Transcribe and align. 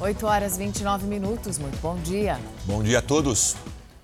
8 0.00 0.26
horas 0.26 0.56
29 0.56 1.06
minutos. 1.06 1.58
Muito 1.58 1.76
bom 1.80 1.96
dia. 1.96 2.38
Bom 2.64 2.84
dia 2.84 3.00
a 3.00 3.02
todos. 3.02 3.56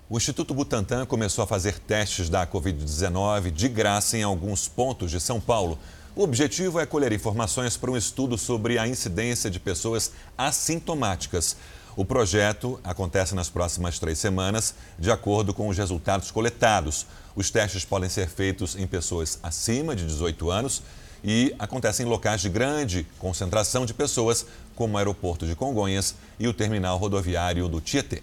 O 0.09 0.17
Instituto 0.17 0.53
Butantan 0.53 1.05
começou 1.05 1.41
a 1.41 1.47
fazer 1.47 1.79
testes 1.79 2.27
da 2.27 2.45
Covid-19 2.45 3.49
de 3.49 3.69
graça 3.69 4.17
em 4.17 4.23
alguns 4.23 4.67
pontos 4.67 5.09
de 5.09 5.21
São 5.21 5.39
Paulo. 5.39 5.79
O 6.13 6.21
objetivo 6.21 6.81
é 6.81 6.85
colher 6.85 7.13
informações 7.13 7.77
para 7.77 7.89
um 7.89 7.95
estudo 7.95 8.37
sobre 8.37 8.77
a 8.77 8.85
incidência 8.85 9.49
de 9.49 9.57
pessoas 9.57 10.11
assintomáticas. 10.37 11.55
O 11.95 12.03
projeto 12.03 12.77
acontece 12.83 13.33
nas 13.33 13.47
próximas 13.47 13.97
três 13.97 14.19
semanas, 14.19 14.75
de 14.99 15.09
acordo 15.09 15.53
com 15.53 15.69
os 15.69 15.77
resultados 15.77 16.29
coletados. 16.29 17.05
Os 17.37 17.49
testes 17.49 17.85
podem 17.85 18.09
ser 18.09 18.27
feitos 18.27 18.75
em 18.75 18.85
pessoas 18.85 19.39
acima 19.41 19.95
de 19.95 20.05
18 20.05 20.51
anos 20.51 20.83
e 21.23 21.55
acontecem 21.57 22.05
em 22.05 22.09
locais 22.09 22.41
de 22.41 22.49
grande 22.49 23.07
concentração 23.17 23.83
de 23.83 23.95
pessoas, 23.95 24.45
como 24.75 24.95
o 24.95 24.97
aeroporto 24.97 25.47
de 25.47 25.55
Congonhas 25.55 26.15
e 26.39 26.47
o 26.47 26.53
terminal 26.53 26.97
rodoviário 26.97 27.67
do 27.67 27.79
Tietê. 27.81 28.21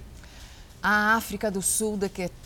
A 0.85 1.15
África 1.15 1.49
do 1.49 1.63
Sul 1.63 1.97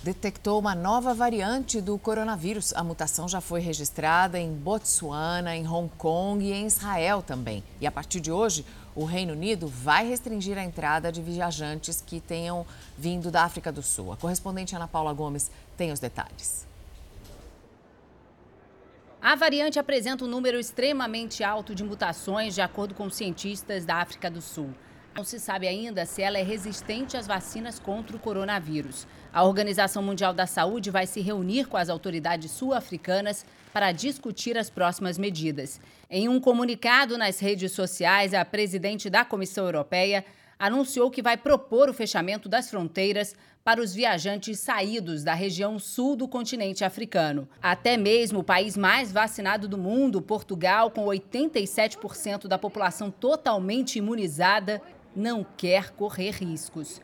detectou 0.02 0.60
uma 0.60 0.74
nova 0.74 1.14
variante 1.14 1.80
do 1.80 1.98
coronavírus. 1.98 2.74
A 2.74 2.84
mutação 2.84 3.26
já 3.26 3.40
foi 3.40 3.60
registrada 3.60 4.38
em 4.38 4.52
Botsuana, 4.52 5.56
em 5.56 5.66
Hong 5.66 5.90
Kong 5.96 6.44
e 6.44 6.52
em 6.52 6.66
Israel 6.66 7.22
também. 7.22 7.64
E 7.80 7.86
a 7.86 7.90
partir 7.90 8.20
de 8.20 8.30
hoje, 8.30 8.62
o 8.94 9.06
Reino 9.06 9.32
Unido 9.32 9.66
vai 9.66 10.06
restringir 10.06 10.58
a 10.58 10.62
entrada 10.62 11.10
de 11.10 11.22
viajantes 11.22 12.02
que 12.04 12.20
tenham 12.20 12.66
vindo 12.98 13.30
da 13.30 13.42
África 13.42 13.72
do 13.72 13.82
Sul. 13.82 14.12
A 14.12 14.18
correspondente 14.18 14.76
Ana 14.76 14.86
Paula 14.86 15.14
Gomes 15.14 15.50
tem 15.74 15.90
os 15.90 15.98
detalhes. 15.98 16.66
A 19.26 19.34
variante 19.34 19.76
apresenta 19.76 20.24
um 20.24 20.28
número 20.28 20.56
extremamente 20.56 21.42
alto 21.42 21.74
de 21.74 21.82
mutações, 21.82 22.54
de 22.54 22.60
acordo 22.60 22.94
com 22.94 23.10
cientistas 23.10 23.84
da 23.84 23.96
África 23.96 24.30
do 24.30 24.40
Sul. 24.40 24.72
Não 25.16 25.24
se 25.24 25.40
sabe 25.40 25.66
ainda 25.66 26.06
se 26.06 26.22
ela 26.22 26.38
é 26.38 26.44
resistente 26.44 27.16
às 27.16 27.26
vacinas 27.26 27.80
contra 27.80 28.16
o 28.16 28.20
coronavírus. 28.20 29.04
A 29.32 29.42
Organização 29.42 30.00
Mundial 30.00 30.32
da 30.32 30.46
Saúde 30.46 30.92
vai 30.92 31.08
se 31.08 31.20
reunir 31.20 31.66
com 31.66 31.76
as 31.76 31.88
autoridades 31.88 32.52
sul-africanas 32.52 33.44
para 33.72 33.90
discutir 33.90 34.56
as 34.56 34.70
próximas 34.70 35.18
medidas. 35.18 35.80
Em 36.08 36.28
um 36.28 36.38
comunicado 36.38 37.18
nas 37.18 37.40
redes 37.40 37.72
sociais, 37.72 38.32
a 38.32 38.44
presidente 38.44 39.10
da 39.10 39.24
Comissão 39.24 39.64
Europeia 39.64 40.24
anunciou 40.56 41.10
que 41.10 41.20
vai 41.20 41.36
propor 41.36 41.88
o 41.88 41.94
fechamento 41.94 42.48
das 42.48 42.70
fronteiras 42.70 43.34
para 43.66 43.82
os 43.82 43.92
viajantes 43.92 44.60
saídos 44.60 45.24
da 45.24 45.34
região 45.34 45.76
sul 45.76 46.14
do 46.14 46.28
continente 46.28 46.84
africano. 46.84 47.48
Até 47.60 47.96
mesmo 47.96 48.38
o 48.38 48.44
país 48.44 48.76
mais 48.76 49.10
vacinado 49.10 49.66
do 49.66 49.76
mundo, 49.76 50.22
Portugal, 50.22 50.88
com 50.88 51.04
87% 51.06 52.46
da 52.46 52.56
população 52.56 53.10
totalmente 53.10 53.98
imunizada, 53.98 54.80
não 55.16 55.44
quer 55.56 55.90
correr 55.90 56.30
riscos. 56.30 57.00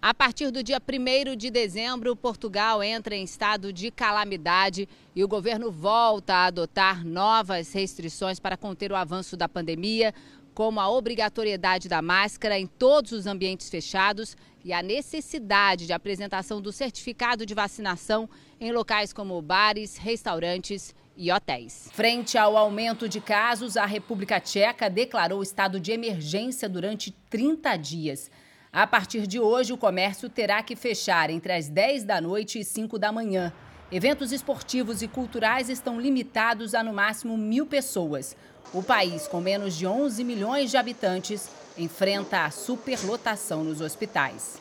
A 0.00 0.14
partir 0.14 0.50
do 0.50 0.62
dia 0.62 0.80
1 0.80 1.36
de 1.36 1.50
dezembro, 1.50 2.16
Portugal 2.16 2.82
entra 2.82 3.14
em 3.14 3.22
estado 3.22 3.70
de 3.70 3.90
calamidade 3.90 4.88
e 5.14 5.22
o 5.22 5.28
governo 5.28 5.70
volta 5.70 6.32
a 6.32 6.46
adotar 6.46 7.04
novas 7.04 7.74
restrições 7.74 8.40
para 8.40 8.56
conter 8.56 8.90
o 8.90 8.96
avanço 8.96 9.36
da 9.36 9.50
pandemia, 9.50 10.14
como 10.56 10.80
a 10.80 10.88
obrigatoriedade 10.88 11.86
da 11.86 12.00
máscara 12.00 12.58
em 12.58 12.66
todos 12.66 13.12
os 13.12 13.26
ambientes 13.26 13.68
fechados 13.68 14.34
e 14.64 14.72
a 14.72 14.82
necessidade 14.82 15.86
de 15.86 15.92
apresentação 15.92 16.62
do 16.62 16.72
certificado 16.72 17.44
de 17.44 17.52
vacinação 17.52 18.26
em 18.58 18.72
locais 18.72 19.12
como 19.12 19.40
bares, 19.42 19.98
restaurantes 19.98 20.94
e 21.14 21.30
hotéis. 21.30 21.90
Frente 21.92 22.38
ao 22.38 22.56
aumento 22.56 23.06
de 23.06 23.20
casos, 23.20 23.76
a 23.76 23.84
República 23.84 24.40
Tcheca 24.40 24.88
declarou 24.88 25.42
estado 25.42 25.78
de 25.78 25.92
emergência 25.92 26.70
durante 26.70 27.10
30 27.28 27.76
dias. 27.76 28.30
A 28.72 28.86
partir 28.86 29.26
de 29.26 29.38
hoje, 29.38 29.74
o 29.74 29.78
comércio 29.78 30.26
terá 30.30 30.62
que 30.62 30.74
fechar 30.74 31.28
entre 31.28 31.52
as 31.52 31.68
10 31.68 32.04
da 32.04 32.18
noite 32.18 32.58
e 32.58 32.64
5 32.64 32.98
da 32.98 33.12
manhã. 33.12 33.52
Eventos 33.90 34.32
esportivos 34.32 35.00
e 35.00 35.06
culturais 35.06 35.68
estão 35.68 36.00
limitados 36.00 36.74
a 36.74 36.82
no 36.82 36.92
máximo 36.92 37.38
mil 37.38 37.64
pessoas. 37.64 38.36
O 38.74 38.82
país, 38.82 39.28
com 39.28 39.40
menos 39.40 39.76
de 39.76 39.86
11 39.86 40.24
milhões 40.24 40.72
de 40.72 40.76
habitantes, 40.76 41.48
enfrenta 41.78 42.44
a 42.44 42.50
superlotação 42.50 43.62
nos 43.62 43.80
hospitais. 43.80 44.58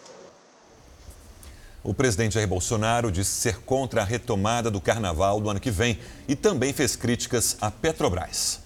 O 1.84 1.92
presidente 1.92 2.34
Jair 2.34 2.48
Bolsonaro 2.48 3.12
disse 3.12 3.32
ser 3.32 3.62
contra 3.62 4.02
a 4.02 4.06
retomada 4.06 4.70
do 4.70 4.80
carnaval 4.80 5.42
do 5.42 5.50
ano 5.50 5.60
que 5.60 5.72
vem 5.72 6.00
e 6.28 6.36
também 6.36 6.72
fez 6.72 6.96
críticas 6.96 7.58
à 7.60 7.72
Petrobras. 7.72 8.62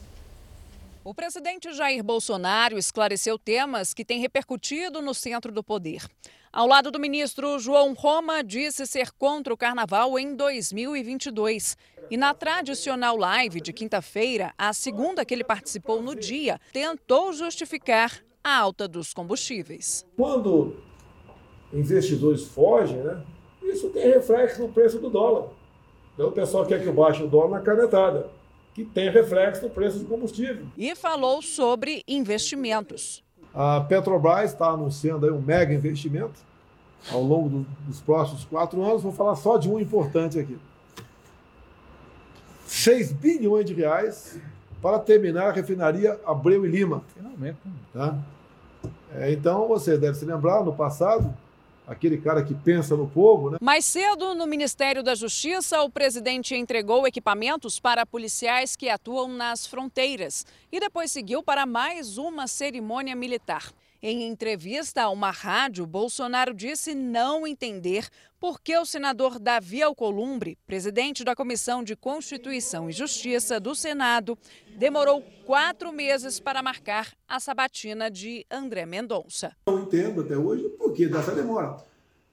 O 1.06 1.14
presidente 1.14 1.74
Jair 1.74 2.04
Bolsonaro 2.04 2.78
esclareceu 2.78 3.40
temas 3.40 3.94
que 3.94 4.04
têm 4.04 4.20
repercutido 4.20 5.02
no 5.02 5.14
centro 5.14 5.54
do 5.54 5.64
poder. 5.64 6.06
Ao 6.52 6.66
lado 6.66 6.90
do 6.90 7.00
ministro 7.00 7.60
João 7.60 7.94
Roma, 7.94 8.44
disse 8.44 8.88
ser 8.88 9.12
contra 9.12 9.54
o 9.54 9.58
carnaval 9.58 10.18
em 10.18 10.36
2022. 10.36 11.78
E 12.10 12.18
na 12.18 12.34
tradicional 12.34 13.16
live 13.16 13.62
de 13.62 13.72
quinta-feira, 13.72 14.52
a 14.58 14.74
segunda 14.74 15.24
que 15.24 15.32
ele 15.32 15.44
participou 15.44 16.02
no 16.02 16.16
dia, 16.16 16.60
tentou 16.74 17.32
justificar 17.34 18.24
a 18.44 18.58
alta 18.58 18.88
dos 18.88 19.14
combustíveis. 19.14 20.04
Quando 20.18 20.78
investidores 21.72 22.46
fogem, 22.46 22.98
né, 22.98 23.24
isso 23.62 23.92
tem 23.92 24.10
reflexo 24.12 24.60
no 24.60 24.70
preço 24.70 24.98
do 24.98 25.12
dólar. 25.12 25.50
Então 26.16 26.30
o 26.30 26.32
pessoal 26.32 26.66
quer 26.66 26.82
que 26.82 26.88
eu 26.88 26.94
baixe 26.94 27.22
o 27.22 27.28
dólar 27.28 27.60
na 27.60 27.62
canetada 27.62 28.32
que 28.74 28.86
tem 28.86 29.10
reflexo 29.10 29.64
no 29.64 29.70
preço 29.70 30.00
do 30.00 30.06
combustível. 30.06 30.66
E 30.78 30.96
falou 30.96 31.42
sobre 31.42 32.04
investimentos. 32.08 33.24
A 33.62 33.82
Petrobras 33.82 34.52
está 34.52 34.70
anunciando 34.70 35.26
aí 35.26 35.34
um 35.34 35.42
mega 35.42 35.74
investimento 35.74 36.40
ao 37.12 37.22
longo 37.22 37.50
do, 37.50 37.66
dos 37.86 38.00
próximos 38.00 38.46
quatro 38.46 38.82
anos. 38.82 39.04
Vou 39.04 39.12
falar 39.12 39.36
só 39.36 39.58
de 39.58 39.70
um 39.70 39.78
importante 39.78 40.40
aqui. 40.40 40.58
6 42.66 43.12
bilhões 43.12 43.66
de 43.66 43.74
reais 43.74 44.40
para 44.82 44.98
terminar 44.98 45.50
a 45.50 45.52
refinaria 45.52 46.18
Abreu 46.26 46.66
e 46.66 46.70
Lima. 46.70 47.04
Finalmente. 47.14 47.58
Tá? 47.94 48.18
É, 49.14 49.30
então, 49.34 49.68
você 49.68 49.98
deve 49.98 50.18
se 50.18 50.24
lembrar, 50.24 50.64
no 50.64 50.72
passado, 50.72 51.34
aquele 51.90 52.20
cara 52.20 52.44
que 52.44 52.54
pensa 52.54 52.96
no 52.96 53.08
povo, 53.08 53.50
né? 53.50 53.58
Mais 53.60 53.84
cedo, 53.84 54.36
no 54.36 54.46
Ministério 54.46 55.02
da 55.02 55.16
Justiça, 55.16 55.82
o 55.82 55.90
presidente 55.90 56.56
entregou 56.56 57.08
equipamentos 57.08 57.80
para 57.80 58.06
policiais 58.06 58.76
que 58.76 58.90
atuam 58.90 59.28
nas 59.28 59.66
fronteiras 59.66 60.46
e 60.72 60.80
depois 60.80 61.12
seguiu 61.12 61.42
para 61.42 61.66
mais 61.66 62.20
uma 62.20 62.46
cerimônia 62.46 63.16
militar. 63.16 63.74
Em 64.02 64.24
entrevista 64.24 65.04
a 65.04 65.10
uma 65.10 65.30
rádio, 65.30 65.86
Bolsonaro 65.86 66.54
disse 66.54 66.96
não 66.96 67.46
entender 67.46 68.08
por 68.40 68.62
que 68.62 68.78
o 68.78 68.86
senador 68.86 69.38
Davi 69.38 69.82
Alcolumbre, 69.82 70.58
presidente 70.66 71.26
da 71.26 71.36
Comissão 71.36 71.84
de 71.84 71.98
Constituição 71.98 72.90
e 72.90 72.94
Justiça 72.94 73.60
do 73.60 73.76
Senado, 73.76 74.38
demorou 74.78 75.22
quatro 75.46 75.92
meses 75.92 76.40
para 76.40 76.64
marcar 76.64 77.12
a 77.28 77.42
sabatina 77.42 78.10
de 78.10 78.46
André 78.50 78.86
Mendonça. 78.86 79.52
Não 79.68 79.82
entendo 79.82 80.22
até 80.22 80.38
hoje 80.38 80.70
por 80.78 80.94
que 80.94 81.06
dessa 81.06 81.36
demora. 81.36 81.76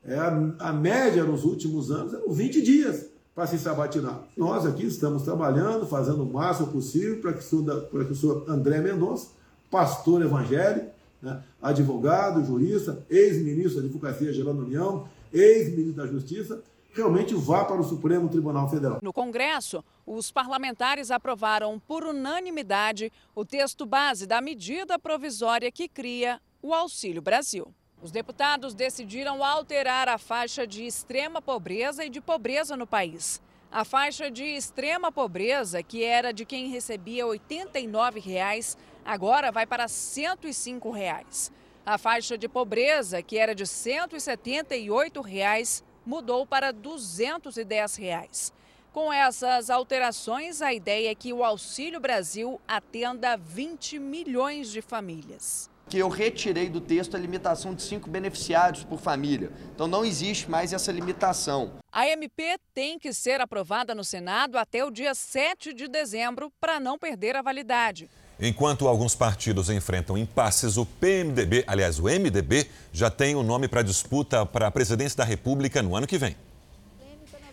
É, 0.04 0.14
a, 0.14 0.28
a 0.60 0.72
média 0.72 1.24
nos 1.24 1.44
últimos 1.44 1.90
anos 1.90 2.14
é 2.14 2.20
20 2.28 2.62
dias 2.62 3.06
para 3.34 3.48
se 3.48 3.58
sabatinar. 3.58 4.22
Nós 4.36 4.64
aqui 4.64 4.86
estamos 4.86 5.24
trabalhando, 5.24 5.84
fazendo 5.84 6.22
o 6.22 6.32
máximo 6.32 6.68
possível 6.68 7.20
para 7.20 7.32
que, 7.32 7.44
para 7.90 8.04
que 8.04 8.12
o 8.12 8.14
senhor 8.14 8.44
André 8.48 8.78
Mendonça, 8.78 9.30
pastor 9.68 10.22
evangélico, 10.22 10.94
né, 11.26 11.42
advogado, 11.60 12.44
jurista, 12.44 13.04
ex-ministro 13.10 13.80
da 13.80 13.86
Advocacia 13.86 14.32
Geral 14.32 14.54
da 14.54 14.62
União, 14.62 15.08
ex-ministro 15.32 16.04
da 16.04 16.06
Justiça, 16.06 16.62
realmente 16.94 17.34
vá 17.34 17.64
para 17.64 17.80
o 17.80 17.84
Supremo 17.84 18.28
Tribunal 18.28 18.70
Federal. 18.70 19.00
No 19.02 19.12
Congresso, 19.12 19.84
os 20.06 20.30
parlamentares 20.30 21.10
aprovaram 21.10 21.78
por 21.80 22.04
unanimidade 22.04 23.12
o 23.34 23.44
texto 23.44 23.84
base 23.84 24.26
da 24.26 24.40
medida 24.40 24.98
provisória 24.98 25.70
que 25.72 25.88
cria 25.88 26.40
o 26.62 26.72
Auxílio 26.72 27.20
Brasil. 27.20 27.74
Os 28.00 28.12
deputados 28.12 28.72
decidiram 28.72 29.42
alterar 29.42 30.08
a 30.08 30.18
faixa 30.18 30.66
de 30.66 30.86
extrema 30.86 31.42
pobreza 31.42 32.04
e 32.04 32.08
de 32.08 32.20
pobreza 32.20 32.76
no 32.76 32.86
país. 32.86 33.42
A 33.70 33.84
faixa 33.84 34.30
de 34.30 34.44
extrema 34.44 35.10
pobreza, 35.10 35.82
que 35.82 36.04
era 36.04 36.32
de 36.32 36.44
quem 36.44 36.68
recebia 36.68 37.26
89 37.26 38.20
reais, 38.20 38.76
agora 39.06 39.52
vai 39.52 39.66
para 39.66 39.86
105 39.86 40.90
reais. 40.90 41.52
A 41.84 41.96
faixa 41.96 42.36
de 42.36 42.48
pobreza, 42.48 43.22
que 43.22 43.38
era 43.38 43.54
de 43.54 43.64
178 43.64 45.20
reais, 45.20 45.84
mudou 46.04 46.44
para 46.44 46.72
210 46.72 47.96
reais. 47.96 48.52
Com 48.92 49.12
essas 49.12 49.70
alterações, 49.70 50.60
a 50.60 50.74
ideia 50.74 51.10
é 51.10 51.14
que 51.14 51.32
o 51.32 51.44
Auxílio 51.44 52.00
Brasil 52.00 52.60
atenda 52.66 53.36
20 53.36 53.98
milhões 53.98 54.70
de 54.72 54.82
famílias 54.82 55.70
que 55.88 55.98
eu 55.98 56.08
retirei 56.08 56.68
do 56.68 56.80
texto 56.80 57.16
a 57.16 57.18
limitação 57.18 57.74
de 57.74 57.82
cinco 57.82 58.10
beneficiários 58.10 58.82
por 58.82 58.98
família. 58.98 59.52
Então 59.74 59.86
não 59.86 60.04
existe 60.04 60.50
mais 60.50 60.72
essa 60.72 60.90
limitação. 60.90 61.74
A 61.92 62.08
MP 62.08 62.58
tem 62.74 62.98
que 62.98 63.12
ser 63.12 63.40
aprovada 63.40 63.94
no 63.94 64.02
Senado 64.02 64.58
até 64.58 64.84
o 64.84 64.90
dia 64.90 65.14
7 65.14 65.72
de 65.72 65.86
dezembro 65.86 66.52
para 66.60 66.80
não 66.80 66.98
perder 66.98 67.36
a 67.36 67.42
validade. 67.42 68.10
Enquanto 68.38 68.86
alguns 68.86 69.14
partidos 69.14 69.70
enfrentam 69.70 70.18
impasses, 70.18 70.76
o 70.76 70.84
PMDB, 70.84 71.64
aliás, 71.66 71.98
o 71.98 72.04
MDB, 72.04 72.66
já 72.92 73.10
tem 73.10 73.34
o 73.34 73.40
um 73.40 73.42
nome 73.42 73.66
para 73.66 73.80
disputa 73.80 74.44
para 74.44 74.66
a 74.66 74.70
presidência 74.70 75.16
da 75.16 75.24
República 75.24 75.82
no 75.82 75.96
ano 75.96 76.06
que 76.06 76.18
vem. 76.18 76.36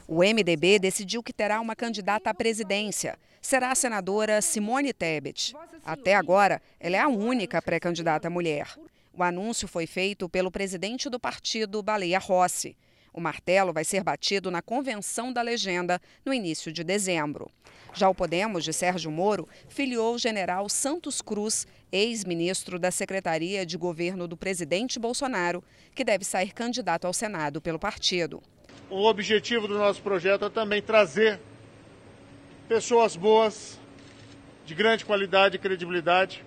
O 0.06 0.20
MDB 0.20 0.80
decidiu 0.80 1.24
que 1.24 1.32
terá 1.32 1.62
uma 1.62 1.74
candidata 1.74 2.30
à 2.30 2.34
presidência. 2.34 3.18
Será 3.42 3.72
a 3.72 3.76
senadora 3.76 4.42
Simone 4.42 4.92
Tebet. 4.92 5.56
Até 5.86 6.16
agora, 6.16 6.62
ela 6.80 6.98
é 6.98 7.00
a 7.00 7.08
única 7.08 7.62
pré-candidata 7.62 8.30
mulher. 8.30 8.68
O 9.14 9.24
anúncio 9.24 9.70
foi 9.70 9.88
feito 9.88 10.28
pelo 10.28 10.52
presidente 10.52 11.10
do 11.10 11.20
partido, 11.20 11.82
Baleia 11.82 12.20
Rossi. 12.20 12.76
O 13.14 13.22
martelo 13.22 13.72
vai 13.72 13.84
ser 13.84 14.04
batido 14.04 14.50
na 14.50 14.62
convenção 14.62 15.32
da 15.32 15.42
legenda 15.42 16.02
no 16.26 16.34
início 16.34 16.72
de 16.72 16.84
dezembro. 16.84 17.50
Já 17.94 18.10
o 18.10 18.16
Podemos, 18.16 18.64
de 18.64 18.74
Sérgio 18.74 19.12
Moro, 19.12 19.48
filiou 19.70 20.16
o 20.16 20.18
general 20.18 20.68
Santos 20.68 21.22
Cruz, 21.22 21.68
ex-ministro 21.92 22.80
da 22.80 22.90
Secretaria 22.90 23.64
de 23.66 23.78
Governo 23.78 24.28
do 24.28 24.36
presidente 24.36 24.98
Bolsonaro, 24.98 25.64
que 25.94 26.04
deve 26.04 26.26
sair 26.26 26.52
candidato 26.54 27.06
ao 27.06 27.14
Senado 27.14 27.62
pelo 27.62 27.78
partido. 27.78 28.42
O 28.90 29.08
objetivo 29.08 29.68
do 29.68 29.78
nosso 29.78 30.02
projeto 30.02 30.46
é 30.46 30.50
também 30.50 30.82
trazer 30.82 31.40
pessoas 32.68 33.16
boas, 33.16 33.80
de 34.66 34.74
grande 34.74 35.06
qualidade 35.06 35.58
e 35.58 35.60
credibilidade, 35.60 36.44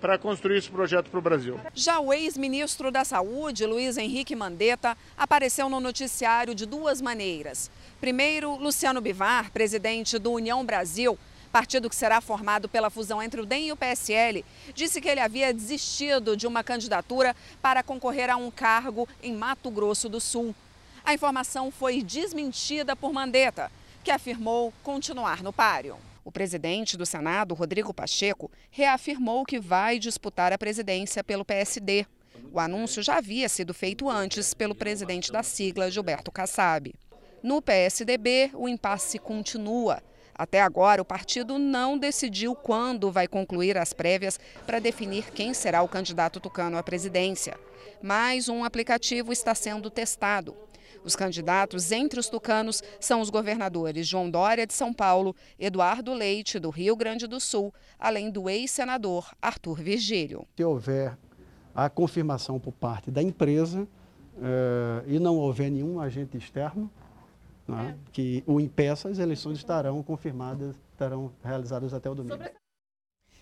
para 0.00 0.18
construir 0.18 0.58
esse 0.58 0.70
projeto 0.70 1.10
para 1.10 1.18
o 1.18 1.22
Brasil. 1.22 1.60
Já 1.74 1.98
o 2.00 2.12
ex-ministro 2.12 2.90
da 2.90 3.04
Saúde, 3.04 3.66
Luiz 3.66 3.96
Henrique 3.96 4.36
Mandetta, 4.36 4.96
apareceu 5.16 5.68
no 5.68 5.80
noticiário 5.80 6.54
de 6.54 6.66
duas 6.66 7.00
maneiras. 7.00 7.70
Primeiro, 8.00 8.56
Luciano 8.56 9.00
Bivar, 9.00 9.50
presidente 9.50 10.18
do 10.18 10.32
União 10.32 10.64
Brasil, 10.64 11.18
partido 11.48 11.88
que 11.88 11.96
será 11.96 12.20
formado 12.20 12.68
pela 12.68 12.90
fusão 12.90 13.22
entre 13.22 13.40
o 13.40 13.46
DEM 13.46 13.68
e 13.68 13.72
o 13.72 13.76
PSL, 13.76 14.44
disse 14.74 15.00
que 15.00 15.08
ele 15.08 15.20
havia 15.20 15.52
desistido 15.52 16.36
de 16.36 16.46
uma 16.46 16.62
candidatura 16.62 17.34
para 17.60 17.82
concorrer 17.82 18.30
a 18.30 18.36
um 18.36 18.50
cargo 18.50 19.08
em 19.22 19.34
Mato 19.34 19.70
Grosso 19.70 20.08
do 20.08 20.20
Sul. 20.20 20.54
A 21.04 21.14
informação 21.14 21.70
foi 21.70 22.02
desmentida 22.02 22.94
por 22.94 23.12
Mandetta, 23.12 23.72
que 24.04 24.10
afirmou 24.10 24.72
continuar 24.82 25.42
no 25.42 25.52
páreo. 25.52 25.96
O 26.28 26.30
presidente 26.30 26.94
do 26.94 27.06
Senado, 27.06 27.54
Rodrigo 27.54 27.94
Pacheco, 27.94 28.50
reafirmou 28.70 29.46
que 29.46 29.58
vai 29.58 29.98
disputar 29.98 30.52
a 30.52 30.58
presidência 30.58 31.24
pelo 31.24 31.42
PSD. 31.42 32.04
O 32.52 32.60
anúncio 32.60 33.02
já 33.02 33.16
havia 33.16 33.48
sido 33.48 33.72
feito 33.72 34.10
antes 34.10 34.52
pelo 34.52 34.74
presidente 34.74 35.32
da 35.32 35.42
sigla, 35.42 35.90
Gilberto 35.90 36.30
Kassab. 36.30 36.94
No 37.42 37.62
PSDB, 37.62 38.50
o 38.52 38.68
impasse 38.68 39.18
continua. 39.18 40.02
Até 40.34 40.60
agora, 40.60 41.00
o 41.00 41.04
partido 41.04 41.58
não 41.58 41.96
decidiu 41.96 42.54
quando 42.54 43.10
vai 43.10 43.26
concluir 43.26 43.78
as 43.78 43.94
prévias 43.94 44.38
para 44.66 44.80
definir 44.80 45.30
quem 45.30 45.54
será 45.54 45.80
o 45.80 45.88
candidato 45.88 46.40
tucano 46.40 46.76
à 46.76 46.82
presidência. 46.82 47.58
Mas 48.02 48.50
um 48.50 48.64
aplicativo 48.64 49.32
está 49.32 49.54
sendo 49.54 49.88
testado. 49.88 50.54
Os 51.04 51.16
candidatos 51.16 51.92
entre 51.92 52.18
os 52.18 52.28
tucanos 52.28 52.82
são 53.00 53.20
os 53.20 53.30
governadores 53.30 54.06
João 54.06 54.30
Dória, 54.30 54.66
de 54.66 54.74
São 54.74 54.92
Paulo, 54.92 55.34
Eduardo 55.58 56.12
Leite, 56.12 56.58
do 56.58 56.70
Rio 56.70 56.96
Grande 56.96 57.26
do 57.26 57.40
Sul, 57.40 57.72
além 57.98 58.30
do 58.30 58.48
ex-senador 58.48 59.30
Arthur 59.40 59.80
Virgílio. 59.80 60.46
Se 60.56 60.64
houver 60.64 61.16
a 61.74 61.88
confirmação 61.88 62.58
por 62.58 62.72
parte 62.72 63.10
da 63.10 63.22
empresa 63.22 63.86
eh, 64.40 65.04
e 65.06 65.18
não 65.18 65.36
houver 65.36 65.70
nenhum 65.70 66.00
agente 66.00 66.36
externo 66.36 66.90
né, 67.68 67.96
que 68.12 68.42
o 68.46 68.58
impeça, 68.58 69.08
as 69.10 69.18
eleições 69.18 69.58
estarão 69.58 70.02
confirmadas, 70.02 70.74
estarão 70.92 71.30
realizadas 71.44 71.92
até 71.92 72.08
o 72.08 72.14
domingo. 72.14 72.42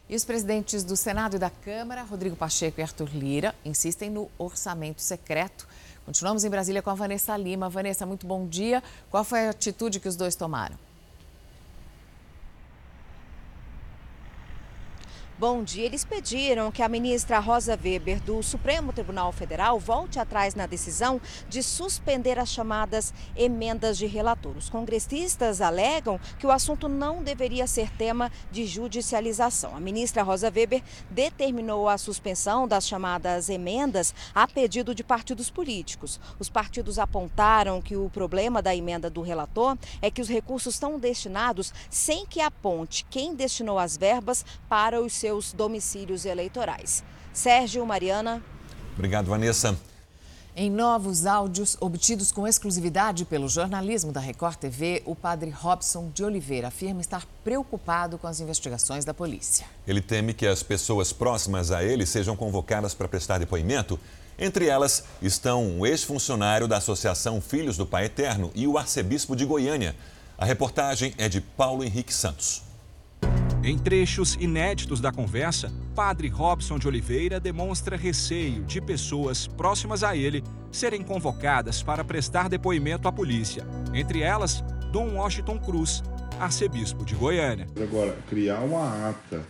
E 0.08 0.14
os 0.14 0.24
presidentes 0.24 0.84
do 0.84 0.96
Senado 0.96 1.36
e 1.36 1.38
da 1.38 1.50
Câmara, 1.50 2.02
Rodrigo 2.02 2.36
Pacheco 2.36 2.80
e 2.80 2.82
Arthur 2.82 3.08
Lira, 3.12 3.54
insistem 3.64 4.10
no 4.10 4.30
orçamento 4.38 5.00
secreto 5.00 5.66
Continuamos 6.06 6.44
em 6.44 6.48
Brasília 6.48 6.80
com 6.80 6.88
a 6.88 6.94
Vanessa 6.94 7.36
Lima. 7.36 7.68
Vanessa, 7.68 8.06
muito 8.06 8.28
bom 8.28 8.46
dia. 8.46 8.80
Qual 9.10 9.24
foi 9.24 9.48
a 9.48 9.50
atitude 9.50 9.98
que 9.98 10.06
os 10.06 10.14
dois 10.14 10.36
tomaram? 10.36 10.85
Bom 15.38 15.62
dia. 15.62 15.84
Eles 15.84 16.02
pediram 16.02 16.72
que 16.72 16.82
a 16.82 16.88
ministra 16.88 17.38
Rosa 17.38 17.78
Weber, 17.78 18.22
do 18.22 18.42
Supremo 18.42 18.90
Tribunal 18.90 19.30
Federal, 19.32 19.78
volte 19.78 20.18
atrás 20.18 20.54
na 20.54 20.64
decisão 20.64 21.20
de 21.46 21.62
suspender 21.62 22.38
as 22.38 22.48
chamadas 22.48 23.12
emendas 23.36 23.98
de 23.98 24.06
relator. 24.06 24.56
Os 24.56 24.70
congressistas 24.70 25.60
alegam 25.60 26.18
que 26.38 26.46
o 26.46 26.50
assunto 26.50 26.88
não 26.88 27.22
deveria 27.22 27.66
ser 27.66 27.90
tema 27.98 28.32
de 28.50 28.64
judicialização. 28.64 29.76
A 29.76 29.80
ministra 29.80 30.22
Rosa 30.22 30.46
Weber 30.50 30.82
determinou 31.10 31.86
a 31.86 31.98
suspensão 31.98 32.66
das 32.66 32.88
chamadas 32.88 33.50
emendas 33.50 34.14
a 34.34 34.48
pedido 34.48 34.94
de 34.94 35.04
partidos 35.04 35.50
políticos. 35.50 36.18
Os 36.38 36.48
partidos 36.48 36.98
apontaram 36.98 37.82
que 37.82 37.94
o 37.94 38.08
problema 38.08 38.62
da 38.62 38.74
emenda 38.74 39.10
do 39.10 39.20
relator 39.20 39.76
é 40.00 40.10
que 40.10 40.22
os 40.22 40.30
recursos 40.30 40.76
estão 40.76 40.98
destinados 40.98 41.74
sem 41.90 42.24
que 42.24 42.40
aponte 42.40 43.04
quem 43.10 43.34
destinou 43.34 43.78
as 43.78 43.98
verbas 43.98 44.42
para 44.66 44.98
os 44.98 45.12
seus 45.12 45.25
seus 45.26 45.52
domicílios 45.52 46.24
eleitorais. 46.24 47.02
Sérgio, 47.32 47.84
Mariana. 47.84 48.40
Obrigado, 48.94 49.26
Vanessa. 49.26 49.76
Em 50.54 50.70
novos 50.70 51.26
áudios 51.26 51.76
obtidos 51.80 52.30
com 52.30 52.46
exclusividade 52.46 53.24
pelo 53.24 53.48
jornalismo 53.48 54.12
da 54.12 54.20
Record 54.20 54.56
TV, 54.56 55.02
o 55.04 55.16
padre 55.16 55.50
Robson 55.50 56.12
de 56.14 56.22
Oliveira 56.22 56.68
afirma 56.68 57.00
estar 57.00 57.26
preocupado 57.42 58.16
com 58.18 58.28
as 58.28 58.38
investigações 58.38 59.04
da 59.04 59.12
polícia. 59.12 59.66
Ele 59.84 60.00
teme 60.00 60.32
que 60.32 60.46
as 60.46 60.62
pessoas 60.62 61.12
próximas 61.12 61.72
a 61.72 61.82
ele 61.82 62.06
sejam 62.06 62.36
convocadas 62.36 62.94
para 62.94 63.08
prestar 63.08 63.38
depoimento. 63.38 63.98
Entre 64.38 64.68
elas 64.68 65.02
estão 65.20 65.80
o 65.80 65.86
ex-funcionário 65.86 66.68
da 66.68 66.76
Associação 66.76 67.40
Filhos 67.40 67.76
do 67.76 67.84
Pai 67.84 68.04
Eterno 68.04 68.52
e 68.54 68.64
o 68.68 68.78
arcebispo 68.78 69.34
de 69.34 69.44
Goiânia. 69.44 69.96
A 70.38 70.44
reportagem 70.44 71.12
é 71.18 71.28
de 71.28 71.40
Paulo 71.40 71.82
Henrique 71.82 72.14
Santos. 72.14 72.65
Em 73.66 73.76
trechos 73.76 74.36
inéditos 74.36 75.00
da 75.00 75.10
conversa, 75.10 75.72
Padre 75.92 76.28
Robson 76.28 76.78
de 76.78 76.86
Oliveira 76.86 77.40
demonstra 77.40 77.96
receio 77.96 78.62
de 78.62 78.80
pessoas 78.80 79.48
próximas 79.48 80.04
a 80.04 80.16
ele 80.16 80.44
serem 80.70 81.02
convocadas 81.02 81.82
para 81.82 82.04
prestar 82.04 82.48
depoimento 82.48 83.08
à 83.08 83.12
polícia. 83.12 83.66
Entre 83.92 84.20
elas, 84.20 84.62
Dom 84.92 85.14
Washington 85.14 85.58
Cruz, 85.58 86.00
arcebispo 86.38 87.04
de 87.04 87.16
Goiânia. 87.16 87.66
Agora, 87.82 88.16
criar 88.28 88.60
uma 88.60 89.08
ata 89.08 89.44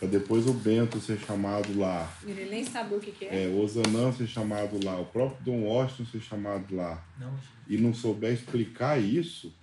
para 0.00 0.08
depois 0.08 0.48
o 0.48 0.52
Bento 0.52 0.98
ser 0.98 1.20
chamado 1.20 1.78
lá. 1.78 2.12
Ele 2.26 2.50
nem 2.50 2.64
sabe 2.64 2.96
o 2.96 2.98
que, 2.98 3.12
que 3.12 3.26
é. 3.26 3.44
É, 3.44 3.48
o 3.48 3.68
Zanã 3.68 4.10
ser 4.10 4.26
chamado 4.26 4.84
lá, 4.84 4.98
o 4.98 5.04
próprio 5.04 5.44
Dom 5.44 5.66
Washington 5.66 6.10
ser 6.10 6.22
chamado 6.22 6.74
lá. 6.74 7.04
Não. 7.16 7.32
E 7.68 7.76
não 7.76 7.94
souber 7.94 8.32
explicar 8.32 9.00
isso, 9.00 9.54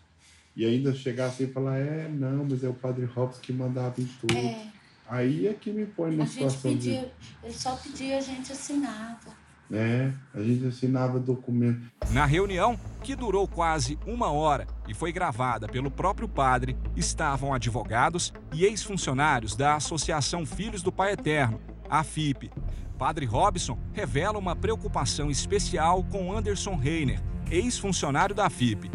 e 0.58 0.66
ainda 0.66 0.92
chegar 0.92 1.28
assim 1.28 1.44
e 1.44 1.48
falar, 1.48 1.78
é, 1.78 2.10
não, 2.10 2.44
mas 2.44 2.64
é 2.64 2.68
o 2.68 2.74
Padre 2.74 3.06
Robson 3.06 3.40
que 3.40 3.54
mandava 3.54 4.02
em 4.02 4.06
tudo. 4.20 4.36
É. 4.36 4.66
Aí 5.08 5.46
é 5.46 5.54
que 5.54 5.72
me 5.72 5.86
põe 5.86 6.16
na 6.16 6.24
a 6.24 6.28
situação 6.28 6.72
gente 6.72 6.84
pedia, 6.84 7.02
de... 7.02 7.46
Ele 7.46 7.54
só 7.54 7.76
pedia, 7.76 8.18
a 8.18 8.22
gente 8.22 8.52
assinava. 8.52 9.38
É, 9.72 10.12
a 10.34 10.42
gente 10.42 10.66
assinava 10.66 11.20
documento. 11.20 11.92
Na 12.10 12.26
reunião, 12.26 12.80
que 13.04 13.16
durou 13.16 13.48
quase 13.48 14.00
uma 14.08 14.32
hora 14.32 14.66
e 14.88 14.96
foi 14.96 15.12
gravada 15.12 15.68
pelo 15.68 15.92
próprio 15.92 16.28
padre, 16.28 16.76
estavam 16.96 17.54
advogados 17.54 18.34
e 18.52 18.66
ex-funcionários 18.66 19.56
da 19.56 19.76
Associação 19.76 20.44
Filhos 20.44 20.82
do 20.82 20.92
Pai 20.92 21.12
Eterno, 21.14 21.62
a 21.88 22.04
FIP. 22.04 22.50
Padre 22.98 23.28
Robson 23.28 23.78
revela 23.94 24.40
uma 24.40 24.56
preocupação 24.56 25.30
especial 25.30 26.04
com 26.06 26.36
Anderson 26.36 26.76
Reiner, 26.76 27.22
ex-funcionário 27.52 28.34
da 28.34 28.50
FIP. 28.50 28.90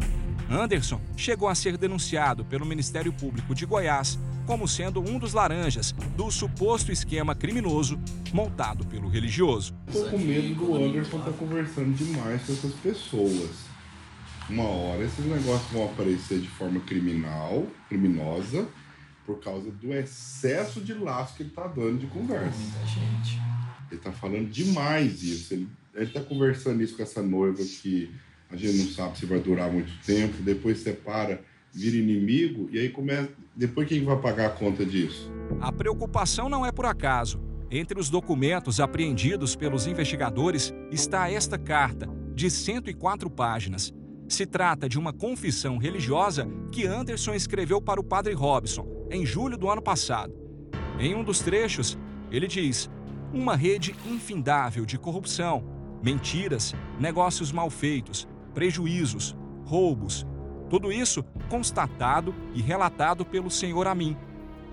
Anderson 0.52 1.00
chegou 1.16 1.48
a 1.48 1.54
ser 1.54 1.78
denunciado 1.78 2.44
pelo 2.44 2.66
Ministério 2.66 3.12
Público 3.12 3.54
de 3.54 3.64
Goiás 3.64 4.18
como 4.46 4.68
sendo 4.68 5.00
um 5.00 5.18
dos 5.18 5.32
laranjas 5.32 5.92
do 6.14 6.30
suposto 6.30 6.92
esquema 6.92 7.34
criminoso 7.34 7.98
montado 8.34 8.84
pelo 8.84 9.08
religioso. 9.08 9.74
Estou 9.88 10.10
com 10.10 10.18
medo 10.18 10.54
do 10.54 10.74
Anderson 10.74 11.18
estar 11.18 11.30
tá 11.30 11.36
conversando 11.38 11.94
demais 11.94 12.42
com 12.42 12.52
essas 12.52 12.74
pessoas. 12.74 13.72
Uma 14.50 14.64
hora 14.64 15.04
esses 15.04 15.24
negócios 15.24 15.70
vão 15.72 15.86
aparecer 15.86 16.40
de 16.40 16.48
forma 16.48 16.80
criminal, 16.80 17.66
criminosa, 17.88 18.68
por 19.24 19.40
causa 19.40 19.70
do 19.70 19.94
excesso 19.94 20.80
de 20.80 20.92
laço 20.92 21.36
que 21.36 21.44
ele 21.44 21.50
está 21.50 21.66
dando 21.66 21.98
de 21.98 22.06
conversa. 22.08 22.58
Ele 23.90 23.98
está 23.98 24.12
falando 24.12 24.50
demais 24.50 25.22
isso. 25.22 25.54
Ele 25.54 25.68
está 25.94 26.20
conversando 26.20 26.82
isso 26.82 26.96
com 26.96 27.02
essa 27.02 27.22
noiva 27.22 27.62
que 27.62 28.10
a 28.52 28.56
gente 28.56 28.78
não 28.78 28.86
sabe 28.86 29.18
se 29.18 29.26
vai 29.26 29.40
durar 29.40 29.72
muito 29.72 29.92
tempo, 30.04 30.42
depois 30.42 30.78
separa, 30.80 31.42
vira 31.72 31.96
inimigo, 31.96 32.68
e 32.70 32.78
aí 32.78 32.90
começa. 32.90 33.30
Depois 33.56 33.88
quem 33.88 34.04
vai 34.04 34.20
pagar 34.20 34.46
a 34.46 34.50
conta 34.50 34.84
disso? 34.84 35.32
A 35.60 35.72
preocupação 35.72 36.48
não 36.48 36.64
é 36.64 36.70
por 36.70 36.84
acaso. 36.84 37.40
Entre 37.70 37.98
os 37.98 38.10
documentos 38.10 38.80
apreendidos 38.80 39.56
pelos 39.56 39.86
investigadores 39.86 40.74
está 40.90 41.30
esta 41.30 41.58
carta, 41.58 42.06
de 42.34 42.50
104 42.50 43.30
páginas. 43.30 43.92
Se 44.28 44.44
trata 44.44 44.88
de 44.88 44.98
uma 44.98 45.12
confissão 45.12 45.78
religiosa 45.78 46.46
que 46.70 46.86
Anderson 46.86 47.34
escreveu 47.34 47.80
para 47.80 48.00
o 48.00 48.04
padre 48.04 48.34
Robson, 48.34 49.06
em 49.10 49.24
julho 49.24 49.56
do 49.56 49.70
ano 49.70 49.82
passado. 49.82 50.34
Em 50.98 51.14
um 51.14 51.24
dos 51.24 51.40
trechos, 51.40 51.98
ele 52.30 52.46
diz: 52.46 52.90
uma 53.32 53.56
rede 53.56 53.94
infindável 54.06 54.84
de 54.84 54.98
corrupção, 54.98 55.64
mentiras, 56.02 56.74
negócios 57.00 57.52
mal 57.52 57.70
feitos, 57.70 58.28
prejuízos, 58.54 59.36
roubos. 59.64 60.26
Tudo 60.68 60.92
isso 60.92 61.22
constatado 61.48 62.34
e 62.54 62.62
relatado 62.62 63.24
pelo 63.24 63.50
senhor 63.50 63.86
a 63.86 63.94
mim. 63.94 64.16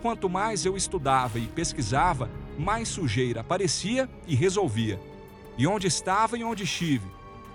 Quanto 0.01 0.29
mais 0.29 0.65
eu 0.65 0.77
estudava 0.77 1.39
e 1.39 1.47
pesquisava, 1.47 2.29
mais 2.57 2.87
sujeira 2.87 3.41
aparecia 3.41 4.09
e 4.27 4.35
resolvia. 4.35 4.99
E 5.57 5.67
onde 5.67 5.87
estava 5.87 6.37
e 6.37 6.43
onde 6.43 6.63
estive? 6.63 7.05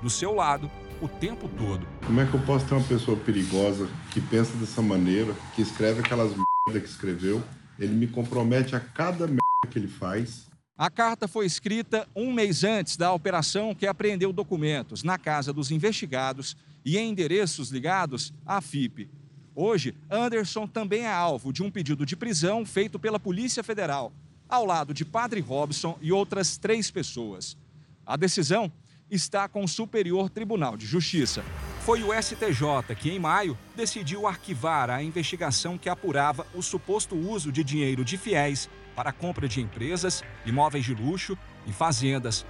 Do 0.02 0.10
seu 0.10 0.34
lado, 0.34 0.70
o 1.00 1.08
tempo 1.08 1.48
todo. 1.48 1.86
Como 2.04 2.20
é 2.20 2.26
que 2.26 2.34
eu 2.34 2.40
posso 2.40 2.66
ter 2.66 2.74
uma 2.74 2.86
pessoa 2.86 3.16
perigosa 3.16 3.88
que 4.12 4.20
pensa 4.20 4.54
dessa 4.56 4.82
maneira, 4.82 5.34
que 5.54 5.62
escreve 5.62 6.00
aquelas 6.00 6.30
merda 6.30 6.80
que 6.80 6.88
escreveu? 6.88 7.42
Ele 7.78 7.94
me 7.94 8.06
compromete 8.06 8.76
a 8.76 8.80
cada 8.80 9.26
merda 9.26 9.40
que 9.70 9.78
ele 9.78 9.88
faz. 9.88 10.46
A 10.76 10.90
carta 10.90 11.28
foi 11.28 11.46
escrita 11.46 12.08
um 12.16 12.32
mês 12.32 12.64
antes 12.64 12.96
da 12.96 13.12
operação 13.12 13.76
que 13.76 13.86
apreendeu 13.86 14.32
documentos 14.32 15.04
na 15.04 15.16
casa 15.16 15.52
dos 15.52 15.70
investigados 15.70 16.56
e 16.84 16.98
em 16.98 17.10
endereços 17.10 17.70
ligados 17.70 18.34
à 18.44 18.60
FIP. 18.60 19.08
Hoje, 19.54 19.94
Anderson 20.10 20.66
também 20.66 21.02
é 21.02 21.12
alvo 21.12 21.52
de 21.52 21.62
um 21.62 21.70
pedido 21.70 22.04
de 22.04 22.16
prisão 22.16 22.66
feito 22.66 22.98
pela 22.98 23.20
Polícia 23.20 23.62
Federal, 23.62 24.12
ao 24.48 24.66
lado 24.66 24.92
de 24.92 25.04
Padre 25.04 25.40
Robson 25.40 25.96
e 26.02 26.10
outras 26.10 26.58
três 26.58 26.90
pessoas. 26.90 27.56
A 28.04 28.16
decisão 28.16 28.72
está 29.08 29.48
com 29.48 29.62
o 29.62 29.68
Superior 29.68 30.28
Tribunal 30.28 30.76
de 30.76 30.86
Justiça. 30.86 31.44
Foi 31.82 32.02
o 32.02 32.12
STJ 32.12 32.96
que, 32.98 33.10
em 33.10 33.20
maio, 33.20 33.56
decidiu 33.76 34.26
arquivar 34.26 34.90
a 34.90 35.00
investigação 35.04 35.78
que 35.78 35.88
apurava 35.88 36.44
o 36.52 36.60
suposto 36.60 37.14
uso 37.14 37.52
de 37.52 37.62
dinheiro 37.62 38.04
de 38.04 38.18
fiéis 38.18 38.68
para 38.94 39.10
a 39.10 39.12
compra 39.12 39.48
de 39.48 39.60
empresas, 39.60 40.22
imóveis 40.46 40.84
de 40.84 40.94
luxo 40.94 41.36
e 41.66 41.72
fazendas. 41.72 42.44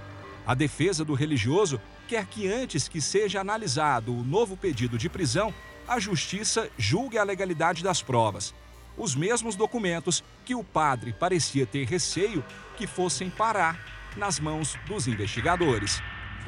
A 0.45 0.53
defesa 0.53 1.03
do 1.03 1.13
religioso 1.13 1.81
quer 2.07 2.25
que, 2.25 2.47
antes 2.47 2.87
que 2.87 3.01
seja 3.01 3.41
analisado 3.41 4.13
o 4.13 4.23
novo 4.23 4.55
pedido 4.55 4.97
de 4.97 5.09
prisão, 5.09 5.53
a 5.87 5.99
Justiça 5.99 6.69
julgue 6.77 7.17
a 7.17 7.23
legalidade 7.23 7.83
das 7.83 8.01
provas. 8.01 8.53
Os 8.97 9.15
mesmos 9.15 9.55
documentos 9.55 10.23
que 10.45 10.55
o 10.55 10.63
padre 10.63 11.13
parecia 11.13 11.65
ter 11.65 11.85
receio 11.85 12.43
que 12.77 12.87
fossem 12.87 13.29
parar 13.29 13.79
nas 14.15 14.39
mãos 14.39 14.77
dos 14.87 15.07
investigadores. 15.07 16.01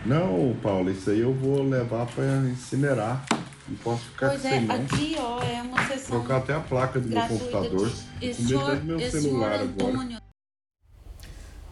Não, 0.06 0.56
Paulo, 0.62 0.90
isso 0.90 1.10
aí 1.10 1.20
eu 1.20 1.34
vou 1.34 1.68
levar 1.68 2.06
para 2.06 2.38
incinerar. 2.50 3.26
Não 3.68 3.76
posso 3.78 4.04
ficar 4.06 4.30
pois 4.30 4.42
sem 4.42 4.54
é, 4.54 4.60
não. 4.62 4.76
aqui 4.76 5.16
ó, 5.20 5.42
é 5.44 5.62
uma 5.62 5.88
sessão. 5.88 6.20
Trocar 6.20 6.38
até 6.38 6.54
a 6.54 6.60
placa 6.60 7.00
do 7.00 7.08
meu 7.08 7.28
computador. 7.28 7.92
Esse 8.22 8.54
Com 8.54 8.66
medo 8.66 8.76
do 8.80 8.86
meu 8.86 9.12
celular 9.12 9.60
agora. 9.60 10.22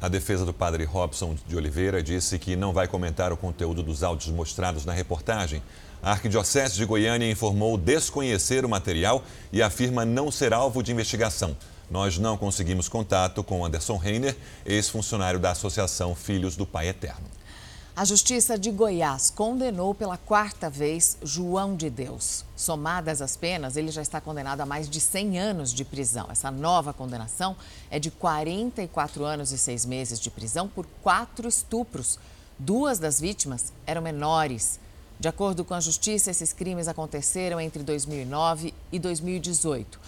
A 0.02 0.10
defesa 0.10 0.46
do 0.46 0.54
padre 0.54 0.84
Robson 0.84 1.36
de 1.48 1.56
Oliveira 1.56 2.04
disse 2.04 2.38
que 2.38 2.56
não 2.56 2.74
vai 2.74 2.88
comentar 2.88 3.32
o 3.32 3.38
conteúdo 3.38 3.82
dos 3.82 4.04
áudios 4.04 4.34
mostrados 4.34 4.86
na 4.86 4.94
reportagem. 4.94 5.64
A 6.04 6.12
Arquidiocese 6.12 6.76
de 6.76 6.86
Goiânia 6.86 7.32
informou 7.32 7.78
desconhecer 7.78 8.66
o 8.66 8.70
material 8.70 9.24
e 9.52 9.64
afirma 9.64 10.06
não 10.06 10.30
ser 10.30 10.54
alvo 10.54 10.84
de 10.84 10.92
investigação. 10.92 11.58
Nós 11.90 12.18
não 12.18 12.38
conseguimos 12.38 12.90
contato 12.90 13.44
com 13.44 13.66
Anderson 13.66 13.98
Reiner, 13.98 14.36
ex-funcionário 14.66 15.40
da 15.40 15.52
Associação 15.52 16.14
Filhos 16.14 16.56
do 16.56 16.66
Pai 16.66 16.90
Eterno. 16.90 17.26
A 17.98 18.04
Justiça 18.04 18.60
de 18.60 18.72
Goiás 18.72 19.30
condenou 19.30 19.96
pela 19.96 20.18
quarta 20.18 20.70
vez 20.70 21.18
João 21.24 21.78
de 21.78 21.90
Deus. 21.90 22.44
Somadas 22.54 23.22
as 23.22 23.38
penas, 23.38 23.78
ele 23.78 23.90
já 23.90 24.02
está 24.02 24.20
condenado 24.20 24.60
a 24.60 24.66
mais 24.66 24.90
de 24.90 25.00
100 25.00 25.40
anos 25.40 25.74
de 25.74 25.86
prisão. 25.86 26.28
Essa 26.30 26.52
nova 26.52 26.92
condenação 26.92 27.56
é 27.90 27.98
de 27.98 28.12
44 28.12 29.24
anos 29.24 29.54
e 29.54 29.58
6 29.58 29.86
meses 29.86 30.20
de 30.20 30.30
prisão 30.30 30.68
por 30.68 30.86
quatro 31.02 31.48
estupros. 31.48 32.20
Duas 32.60 33.00
das 33.00 33.22
vítimas 33.22 33.72
eram 33.88 34.02
menores. 34.02 34.78
De 35.18 35.30
acordo 35.30 35.64
com 35.64 35.74
a 35.74 35.80
Justiça, 35.80 36.30
esses 36.30 36.52
crimes 36.52 36.90
aconteceram 36.90 37.62
entre 37.62 37.82
2009 37.82 38.74
e 38.92 39.00
2018, 39.00 40.02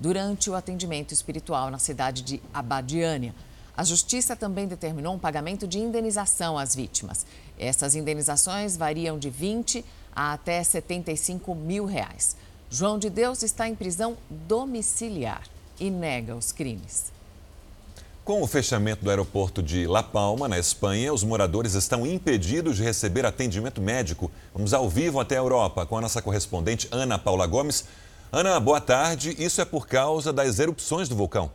durante 0.00 0.48
o 0.48 0.54
atendimento 0.54 1.12
espiritual 1.12 1.70
na 1.70 1.78
cidade 1.78 2.22
de 2.22 2.42
Abadiânia. 2.54 3.34
A 3.76 3.82
Justiça 3.82 4.36
também 4.36 4.68
determinou 4.68 5.14
um 5.14 5.18
pagamento 5.18 5.66
de 5.66 5.80
indenização 5.80 6.56
às 6.56 6.76
vítimas. 6.76 7.26
Essas 7.58 7.96
indenizações 7.96 8.76
variam 8.76 9.18
de 9.18 9.28
20 9.28 9.84
a 10.14 10.32
até 10.32 10.62
75 10.62 11.54
mil 11.56 11.84
reais. 11.84 12.36
João 12.70 12.98
de 12.98 13.10
Deus 13.10 13.42
está 13.42 13.68
em 13.68 13.74
prisão 13.74 14.16
domiciliar 14.30 15.42
e 15.78 15.90
nega 15.90 16.36
os 16.36 16.52
crimes. 16.52 17.12
Com 18.24 18.42
o 18.42 18.46
fechamento 18.46 19.04
do 19.04 19.10
aeroporto 19.10 19.62
de 19.62 19.86
La 19.86 20.02
Palma, 20.02 20.48
na 20.48 20.58
Espanha, 20.58 21.12
os 21.12 21.24
moradores 21.24 21.74
estão 21.74 22.06
impedidos 22.06 22.76
de 22.76 22.82
receber 22.82 23.26
atendimento 23.26 23.82
médico. 23.82 24.30
Vamos 24.54 24.72
ao 24.72 24.88
vivo 24.88 25.20
até 25.20 25.34
a 25.34 25.40
Europa 25.40 25.84
com 25.84 25.98
a 25.98 26.00
nossa 26.00 26.22
correspondente 26.22 26.88
Ana 26.90 27.18
Paula 27.18 27.46
Gomes. 27.46 27.84
Ana, 28.32 28.58
boa 28.58 28.80
tarde. 28.80 29.34
Isso 29.38 29.60
é 29.60 29.64
por 29.64 29.86
causa 29.86 30.32
das 30.32 30.58
erupções 30.58 31.08
do 31.08 31.16
vulcão. 31.16 31.50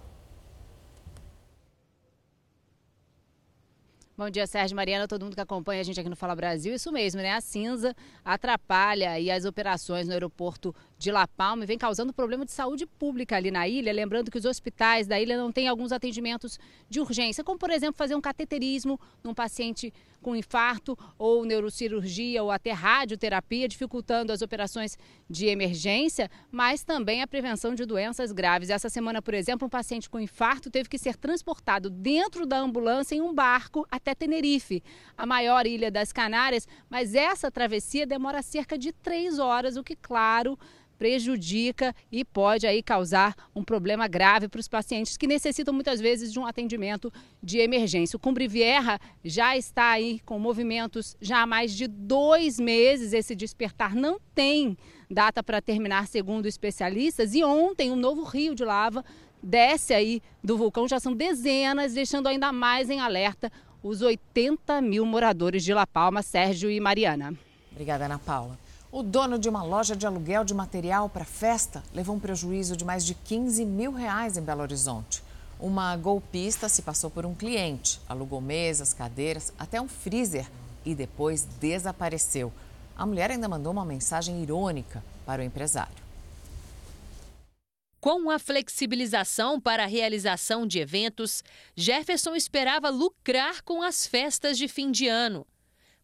Bom 4.19 4.29
dia, 4.29 4.45
Sérgio 4.45 4.75
Mariana, 4.75 5.07
todo 5.07 5.23
mundo 5.23 5.33
que 5.33 5.39
acompanha 5.39 5.79
a 5.79 5.83
gente 5.85 5.97
aqui 5.97 6.09
no 6.09 6.15
Fala 6.17 6.35
Brasil. 6.35 6.73
Isso 6.73 6.91
mesmo, 6.91 7.21
né? 7.21 7.31
A 7.31 7.39
cinza 7.39 7.95
atrapalha 8.25 9.11
aí 9.11 9.31
as 9.31 9.45
operações 9.45 10.07
no 10.07 10.13
aeroporto 10.13 10.75
de 11.00 11.12
La 11.13 11.25
Palma 11.25 11.63
e 11.63 11.65
vem 11.65 11.77
causando 11.77 12.12
problema 12.12 12.44
de 12.44 12.51
saúde 12.51 12.86
pública 12.86 13.38
ali 13.38 13.50
na 13.50 13.65
ilha. 13.68 13.94
Lembrando 13.94 14.29
que 14.29 14.38
os 14.38 14.44
hospitais 14.44 15.08
da 15.08 15.20
ilha 15.20 15.38
não 15.38 15.50
têm 15.50 15.70
alguns 15.70 15.94
atendimentos 15.94 16.60
de 16.89 17.00
urgência, 17.00 17.41
como 17.41 17.58
por 17.58 17.72
exemplo 17.72 17.98
fazer 17.98 18.15
um 18.15 18.22
cateterismo 18.22 19.00
num 19.24 19.34
paciente 19.34 19.94
com 20.22 20.36
infarto 20.36 20.98
ou 21.18 21.46
neurocirurgia 21.46 22.44
ou 22.44 22.51
até 22.51 22.74
radioterapia, 22.74 23.70
dificultando 23.70 24.34
as 24.34 24.41
operações 24.41 24.98
de 25.29 25.46
emergência, 25.46 26.29
mas 26.51 26.84
também 26.84 27.22
a 27.22 27.27
prevenção 27.27 27.74
de 27.74 27.86
doenças 27.86 28.34
graves. 28.34 28.70
Essa 28.70 28.89
semana, 28.89 29.22
por 29.22 29.34
exemplo, 29.34 29.68
um 29.68 29.70
paciente 29.70 30.10
com 30.10 30.20
infarto 30.20 30.70
teve 30.70 30.89
que 30.89 30.98
ser 30.98 31.15
transportado 31.15 31.89
dentro 31.89 32.46
da 32.46 32.60
ambulância 32.60 33.15
em 33.15 33.22
um 33.22 33.34
barco 33.34 33.88
até 33.89 34.13
Tenerife, 34.13 34.84
a 35.18 35.25
maior 35.25 35.65
ilha 35.65 35.89
das 35.89 36.12
Canárias, 36.12 36.68
mas 36.89 37.15
essa 37.15 37.50
travessia 37.50 38.06
demora 38.06 38.41
cerca 38.41 38.77
de 38.77 38.91
três 38.91 39.39
horas, 39.39 39.77
o 39.77 39.84
que, 39.84 39.96
claro, 39.96 40.60
prejudica 41.00 41.96
e 42.12 42.25
pode 42.25 42.68
aí 42.68 42.84
causar 42.84 43.34
um 43.56 43.63
problema 43.63 44.06
grave 44.06 44.50
para 44.50 44.60
os 44.60 44.68
pacientes 44.68 45.15
que 45.15 45.25
necessitam 45.25 45.74
muitas 45.74 46.01
vezes 46.01 46.32
de 46.32 46.38
um 46.38 46.46
atendimento 46.46 47.12
de 47.41 47.58
emergência. 47.60 48.18
O 48.18 48.20
Cumbre 48.20 48.50
Vieja 48.50 49.00
já 49.24 49.56
está 49.56 49.91
aí 49.91 50.20
com 50.25 50.38
movimentos 50.38 51.15
já 51.22 51.41
há 51.41 51.48
mais 51.48 51.74
de 51.74 51.88
dois 51.88 52.60
meses. 52.60 53.13
Esse 53.13 53.34
despertar 53.34 53.96
não 53.96 54.20
tem 54.36 54.77
data 55.10 55.41
para 55.41 55.62
terminar, 55.62 56.06
segundo 56.06 56.46
especialistas. 56.46 57.34
E 57.34 57.44
ontem 57.46 57.91
um 57.91 57.96
novo 57.96 58.24
rio 58.24 58.53
de 58.53 58.65
lava 58.65 59.03
desce 59.41 59.94
aí 59.94 60.22
do 60.44 60.58
vulcão. 60.58 60.86
Já 60.86 61.00
são 61.00 61.15
dezenas, 61.15 61.94
deixando 61.94 62.27
ainda 62.27 62.51
mais 62.51 62.89
em 62.89 63.00
alerta 63.00 63.50
os 63.82 64.01
80 64.01 64.82
mil 64.82 65.06
moradores 65.06 65.63
de 65.63 65.74
La 65.74 65.88
Palma, 65.88 66.22
Sérgio 66.22 66.70
e 66.70 66.77
Mariana. 66.82 67.34
Obrigada, 67.72 68.03
Ana 68.03 68.20
Paula. 68.20 68.60
O 68.91 69.03
dono 69.03 69.38
de 69.38 69.48
uma 69.48 69.62
loja 69.62 69.96
de 69.96 70.08
aluguel 70.08 70.43
de 70.43 70.51
material 70.51 71.08
para 71.08 71.24
festa 71.24 71.84
levou 71.93 72.15
um 72.15 72.19
prejuízo 72.19 72.75
de 72.75 72.84
mais 72.84 73.05
de 73.05 73.13
15 73.13 73.63
mil 73.63 73.91
reais 73.91 74.36
em 74.36 74.41
Belo 74.41 74.63
Horizonte. 74.63 75.22
Uma 75.60 75.96
golpista 75.96 76.67
se 76.67 76.81
passou 76.81 77.12
por 77.12 77.24
um 77.24 77.36
cliente, 77.36 78.01
alugou 78.10 78.41
mesas, 78.41 78.91
cadeiras, 78.91 79.53
até 79.60 79.79
um 79.79 79.88
freezer 79.88 80.50
e 80.84 80.96
depois 80.96 81.43
desapareceu. 81.60 82.51
A 82.98 83.05
mulher 83.05 83.29
ainda 83.29 83.48
mandou 83.48 83.72
uma 83.72 83.86
mensagem 83.86 84.41
irônica 84.41 85.03
para 85.24 85.43
o 85.43 85.46
empresário. 85.46 86.10
Com 88.01 88.31
a 88.31 88.39
flexibilização 88.39 89.62
para 89.62 89.84
a 89.84 89.88
realização 89.88 90.65
de 90.65 90.79
eventos, 90.79 91.43
Jefferson 91.75 92.36
esperava 92.36 92.89
lucrar 92.89 93.62
com 93.62 93.84
as 93.84 94.08
festas 94.08 94.58
de 94.58 94.67
fim 94.67 94.89
de 94.89 95.08
ano. 95.08 95.46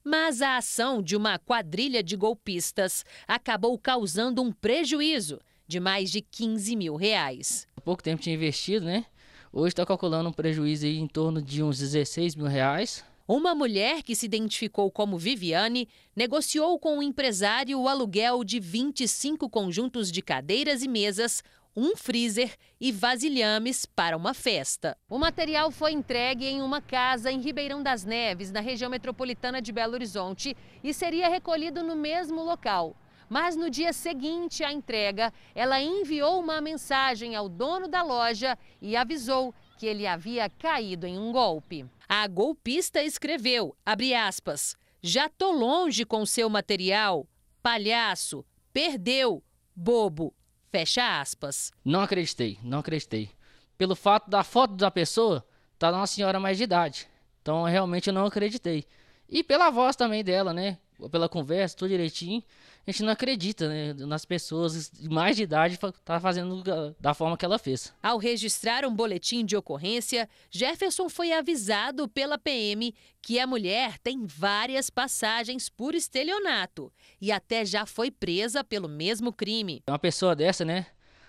Mas 0.07 0.39
a 0.39 0.57
ação 0.57 1.01
de 1.01 1.15
uma 1.15 1.39
quadrilha 1.39 2.03
de 2.03 2.15
golpistas 2.15 3.03
acabou 3.27 3.75
causando 3.75 4.39
um 4.39 4.51
prejuízo 4.51 5.41
de 5.67 5.79
mais 5.79 6.11
de 6.11 6.21
15 6.21 6.75
mil 6.75 6.95
reais. 6.95 7.67
Há 7.75 7.81
pouco 7.81 8.03
tempo 8.03 8.21
tinha 8.21 8.35
investido, 8.35 8.85
né? 8.85 9.07
Hoje 9.51 9.69
está 9.69 9.83
calculando 9.83 10.29
um 10.29 10.31
prejuízo 10.31 10.85
em 10.85 11.07
torno 11.07 11.41
de 11.41 11.63
uns 11.63 11.79
16 11.79 12.35
mil 12.35 12.45
reais. 12.45 13.03
Uma 13.27 13.55
mulher 13.55 14.03
que 14.03 14.15
se 14.15 14.27
identificou 14.27 14.91
como 14.91 15.17
Viviane 15.17 15.89
negociou 16.15 16.77
com 16.77 16.99
o 16.99 17.03
empresário 17.03 17.81
o 17.81 17.87
aluguel 17.87 18.43
de 18.43 18.59
25 18.59 19.49
conjuntos 19.49 20.11
de 20.11 20.21
cadeiras 20.21 20.83
e 20.83 20.87
mesas, 20.87 21.43
um 21.75 21.95
freezer 21.95 22.55
e 22.79 22.91
vasilhames 22.91 23.85
para 23.85 24.15
uma 24.15 24.33
festa. 24.33 24.97
O 25.09 25.17
material 25.17 25.69
foi 25.71 25.91
entregue 25.91 26.45
em 26.45 26.61
uma 26.61 26.81
casa 26.81 27.31
em 27.31 27.41
Ribeirão 27.41 27.83
das 27.83 28.05
Neves, 28.05 28.51
na 28.51 28.61
região 28.61 28.89
metropolitana 28.89 29.61
de 29.61 29.71
Belo 29.71 29.93
Horizonte, 29.93 30.55
e 30.83 30.93
seria 30.93 31.27
recolhido 31.27 31.83
no 31.83 31.95
mesmo 31.95 32.41
local. 32.43 32.95
Mas 33.27 33.55
no 33.55 33.69
dia 33.69 33.91
seguinte 33.91 34.63
à 34.63 34.71
entrega, 34.71 35.33
ela 35.53 35.81
enviou 35.81 36.39
uma 36.39 36.61
mensagem 36.61 37.35
ao 37.35 37.49
dono 37.49 37.87
da 37.87 38.03
loja 38.03 38.57
e 38.81 38.95
avisou 38.95 39.53
que 39.77 39.85
ele 39.85 40.07
havia 40.07 40.49
caído 40.49 41.05
em 41.05 41.17
um 41.17 41.31
golpe. 41.31 41.85
A 42.07 42.27
golpista 42.27 43.03
escreveu, 43.03 43.75
aspas, 43.83 44.75
já 45.01 45.27
tô 45.27 45.51
longe 45.51 46.05
com 46.05 46.25
seu 46.25 46.49
material, 46.49 47.27
palhaço, 47.61 48.45
perdeu, 48.71 49.43
bobo, 49.75 50.33
fecha 50.75 51.21
aspas. 51.21 51.71
Não 51.85 52.01
acreditei, 52.01 52.59
não 52.61 52.79
acreditei. 52.79 53.29
Pelo 53.77 53.95
fato 53.95 54.29
da 54.29 54.43
foto 54.43 54.73
da 54.73 54.91
pessoa, 54.91 55.45
tá 55.79 55.89
uma 55.89 56.05
senhora 56.05 56.37
mais 56.37 56.57
de 56.57 56.65
idade. 56.65 57.07
Então, 57.41 57.63
realmente 57.63 58.09
eu 58.09 58.13
não 58.13 58.25
acreditei. 58.25 58.85
E 59.29 59.41
pela 59.41 59.69
voz 59.69 59.95
também 59.95 60.21
dela, 60.21 60.53
né? 60.53 60.77
Pela 61.11 61.27
conversa, 61.27 61.75
tudo 61.75 61.89
direitinho 61.89 62.43
a 62.87 62.91
gente 62.91 63.03
não 63.03 63.13
acredita 63.13 63.67
né, 63.67 63.93
nas 63.93 64.25
pessoas 64.25 64.91
de 64.91 65.09
mais 65.09 65.35
de 65.35 65.43
idade 65.43 65.79
tá 66.03 66.19
fazendo 66.19 66.63
da 66.99 67.15
forma 67.15 67.35
que 67.35 67.43
ela 67.43 67.57
fez. 67.57 67.91
Ao 68.01 68.19
registrar 68.19 68.85
um 68.85 68.93
boletim 68.93 69.43
de 69.43 69.57
ocorrência, 69.57 70.29
Jefferson 70.51 71.09
foi 71.09 71.31
avisado 71.31 72.07
pela 72.07 72.37
PM 72.37 72.93
que 73.23 73.39
a 73.39 73.47
mulher 73.47 73.97
tem 73.97 74.23
várias 74.27 74.91
passagens 74.91 75.67
por 75.67 75.95
estelionato 75.95 76.93
e 77.19 77.31
até 77.31 77.65
já 77.65 77.87
foi 77.87 78.11
presa 78.11 78.63
pelo 78.63 78.87
mesmo 78.87 79.33
crime. 79.33 79.81
Uma 79.87 79.97
pessoa 79.97 80.35
dessa, 80.35 80.63
né, 80.63 80.85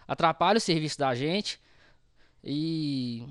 atrapalha 0.06 0.58
o 0.58 0.60
serviço 0.60 0.98
da 0.98 1.14
gente 1.14 1.58
e 2.44 3.26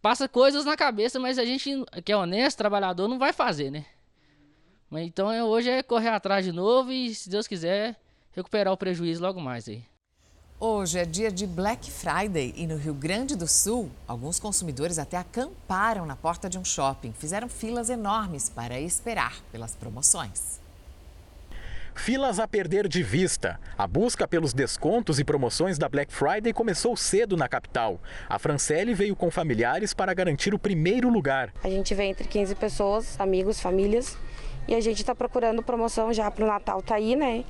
passa 0.00 0.26
coisas 0.26 0.64
na 0.64 0.76
cabeça, 0.78 1.20
mas 1.20 1.38
a 1.38 1.44
gente 1.44 1.84
que 2.02 2.10
é 2.10 2.16
honesto, 2.16 2.56
trabalhador, 2.56 3.06
não 3.06 3.18
vai 3.18 3.34
fazer, 3.34 3.70
né? 3.70 3.84
Mas 4.90 5.06
então 5.06 5.28
hoje 5.48 5.68
é 5.68 5.82
correr 5.82 6.08
atrás 6.08 6.44
de 6.44 6.52
novo 6.52 6.92
e, 6.92 7.14
se 7.14 7.28
Deus 7.28 7.46
quiser, 7.46 7.96
recuperar 8.32 8.72
o 8.72 8.76
prejuízo 8.76 9.22
logo 9.22 9.40
mais 9.40 9.68
aí. 9.68 9.82
Hoje 10.58 10.98
é 10.98 11.04
dia 11.04 11.30
de 11.30 11.46
Black 11.46 11.90
Friday 11.90 12.54
e 12.56 12.66
no 12.66 12.76
Rio 12.76 12.94
Grande 12.94 13.36
do 13.36 13.46
Sul, 13.46 13.90
alguns 14.08 14.40
consumidores 14.40 14.98
até 14.98 15.18
acamparam 15.18 16.06
na 16.06 16.16
porta 16.16 16.48
de 16.48 16.56
um 16.56 16.64
shopping. 16.64 17.12
Fizeram 17.12 17.48
filas 17.48 17.90
enormes 17.90 18.48
para 18.48 18.80
esperar 18.80 19.38
pelas 19.52 19.74
promoções. 19.74 20.58
Filas 21.94 22.38
a 22.38 22.46
perder 22.46 22.86
de 22.88 23.02
vista. 23.02 23.58
A 23.76 23.86
busca 23.86 24.28
pelos 24.28 24.52
descontos 24.52 25.18
e 25.18 25.24
promoções 25.24 25.78
da 25.78 25.88
Black 25.88 26.12
Friday 26.12 26.52
começou 26.52 26.96
cedo 26.96 27.36
na 27.36 27.48
capital. 27.48 27.98
A 28.28 28.38
Francelle 28.38 28.94
veio 28.94 29.16
com 29.16 29.30
familiares 29.30 29.92
para 29.92 30.14
garantir 30.14 30.54
o 30.54 30.58
primeiro 30.58 31.08
lugar. 31.08 31.52
A 31.64 31.68
gente 31.68 31.94
vem 31.94 32.10
entre 32.10 32.28
15 32.28 32.54
pessoas, 32.54 33.18
amigos, 33.18 33.60
famílias, 33.60 34.16
e 34.68 34.74
a 34.74 34.80
gente 34.80 34.98
está 35.00 35.14
procurando 35.14 35.62
promoção 35.62 36.12
já 36.12 36.30
para 36.30 36.44
o 36.44 36.46
Natal, 36.46 36.82
tá 36.82 36.96
aí, 36.96 37.14
né? 37.16 37.44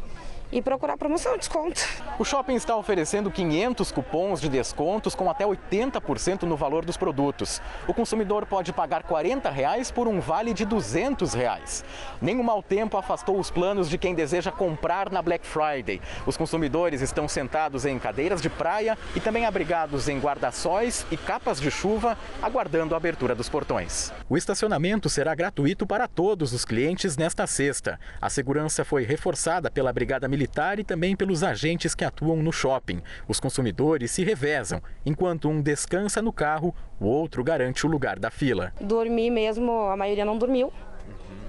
E 0.51 0.63
procurar 0.63 0.97
promoção, 0.97 1.37
desconto. 1.37 1.81
O 2.19 2.25
shopping 2.25 2.55
está 2.55 2.77
oferecendo 2.77 3.31
500 3.31 3.93
cupons 3.93 4.41
de 4.41 4.49
descontos 4.49 5.15
com 5.15 5.29
até 5.29 5.45
80% 5.45 6.43
no 6.43 6.57
valor 6.57 6.85
dos 6.85 6.97
produtos. 6.97 7.61
O 7.87 7.95
consumidor 7.95 8.47
pode 8.47 8.73
pagar 8.73 9.03
40 9.03 9.51
reais 9.51 9.91
por 9.91 10.09
um 10.09 10.21
vale 10.21 10.55
de 10.55 10.65
200 10.65 11.35
reais. 11.35 11.85
Nem 12.21 12.39
o 12.39 12.45
mau 12.45 12.63
tempo 12.63 12.97
afastou 12.97 13.39
os 13.39 13.51
planos 13.51 13.89
de 13.89 13.99
quem 13.99 14.15
deseja 14.15 14.51
comprar 14.51 15.11
na 15.11 15.21
Black 15.21 15.47
Friday. 15.47 16.01
Os 16.27 16.37
consumidores 16.37 17.01
estão 17.03 17.29
sentados 17.29 17.85
em 17.85 17.99
cadeiras 17.99 18.41
de 18.41 18.49
praia 18.49 18.97
e 19.15 19.21
também 19.21 19.47
abrigados 19.47 20.09
em 20.09 20.19
guarda-sóis 20.19 21.07
e 21.11 21.17
capas 21.17 21.61
de 21.61 21.71
chuva, 21.71 22.17
aguardando 22.43 22.95
a 22.95 22.97
abertura 22.97 23.35
dos 23.35 23.49
portões. 23.49 24.13
O 24.29 24.37
estacionamento 24.37 25.09
será 25.09 25.35
gratuito 25.35 25.87
para 25.87 26.09
todos 26.09 26.53
os 26.53 26.65
clientes 26.65 27.17
nesta 27.17 27.47
sexta. 27.47 27.99
A 28.21 28.31
segurança 28.31 28.85
foi 28.85 29.05
reforçada 29.05 29.71
pela 29.71 29.93
Brigada 29.93 30.29
Militar 30.37 30.79
e 30.79 30.85
também 30.85 31.17
pelos 31.17 31.43
agentes 31.43 31.95
que 31.95 32.05
atuam 32.05 32.43
no 32.43 32.53
shopping. 32.53 33.01
Os 33.27 33.41
consumidores 33.41 34.11
se 34.11 34.23
revezam. 34.23 34.83
Enquanto 35.07 35.49
um 35.49 35.63
descansa 35.63 36.21
no 36.21 36.31
carro, 36.31 36.75
o 37.01 37.07
outro 37.07 37.43
garante 37.43 37.87
o 37.87 37.89
lugar 37.89 38.19
da 38.19 38.31
fila. 38.31 38.71
Dormir 38.79 39.31
mesmo, 39.31 39.73
a 39.89 39.97
maioria 39.97 40.27
não 40.27 40.37
dormiu. 40.37 40.71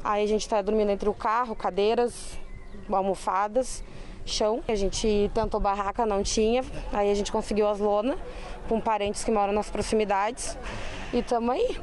Aí 0.02 0.24
a 0.24 0.26
gente 0.26 0.44
está 0.44 0.62
dormindo 0.62 0.90
entre 0.90 1.10
o 1.10 1.14
carro, 1.14 1.54
cadeiras, 1.54 2.40
almofadas, 2.90 3.84
chão. 4.26 4.64
A 4.66 4.76
gente 4.76 5.30
tentou 5.34 5.60
barraca, 5.60 6.06
não 6.06 6.24
tinha. 6.24 6.64
Aí 6.94 7.12
a 7.12 7.14
gente 7.14 7.30
conseguiu 7.30 7.68
as 7.68 7.80
lonas 7.80 8.18
com 8.70 8.80
parentes 8.80 9.22
que 9.22 9.32
moram 9.32 9.52
nas 9.52 9.70
proximidades. 9.70 10.58
E 11.12 11.20
estamos 11.20 11.50
aí. 11.50 11.78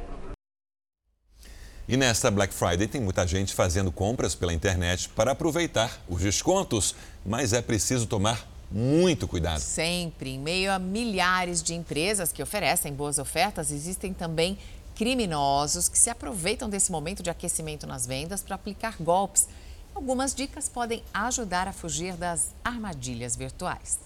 E 1.87 1.95
nesta 1.95 2.31
Black 2.31 2.51
Friday 2.51 2.87
tem 2.87 2.99
muita 2.99 3.27
gente 3.27 3.53
fazendo 3.53 3.91
compras 3.91 4.33
pela 4.33 4.51
internet 4.51 5.07
para 5.09 5.33
aproveitar 5.33 6.01
os 6.09 6.19
descontos, 6.19 6.95
mas 7.23 7.53
é 7.53 7.61
preciso 7.61 8.07
tomar 8.07 8.43
muito 8.71 9.27
cuidado. 9.27 9.59
Sempre. 9.59 10.31
Em 10.31 10.39
meio 10.39 10.71
a 10.71 10.79
milhares 10.79 11.61
de 11.61 11.75
empresas 11.75 12.31
que 12.31 12.41
oferecem 12.41 12.91
boas 12.91 13.19
ofertas, 13.19 13.71
existem 13.71 14.15
também 14.15 14.57
criminosos 14.95 15.87
que 15.87 15.99
se 15.99 16.09
aproveitam 16.09 16.67
desse 16.67 16.91
momento 16.91 17.21
de 17.21 17.29
aquecimento 17.29 17.85
nas 17.85 18.07
vendas 18.07 18.41
para 18.41 18.55
aplicar 18.55 18.95
golpes. 18.99 19.47
Algumas 19.93 20.33
dicas 20.33 20.67
podem 20.67 21.03
ajudar 21.13 21.67
a 21.67 21.73
fugir 21.73 22.15
das 22.15 22.49
armadilhas 22.63 23.35
virtuais. 23.35 23.99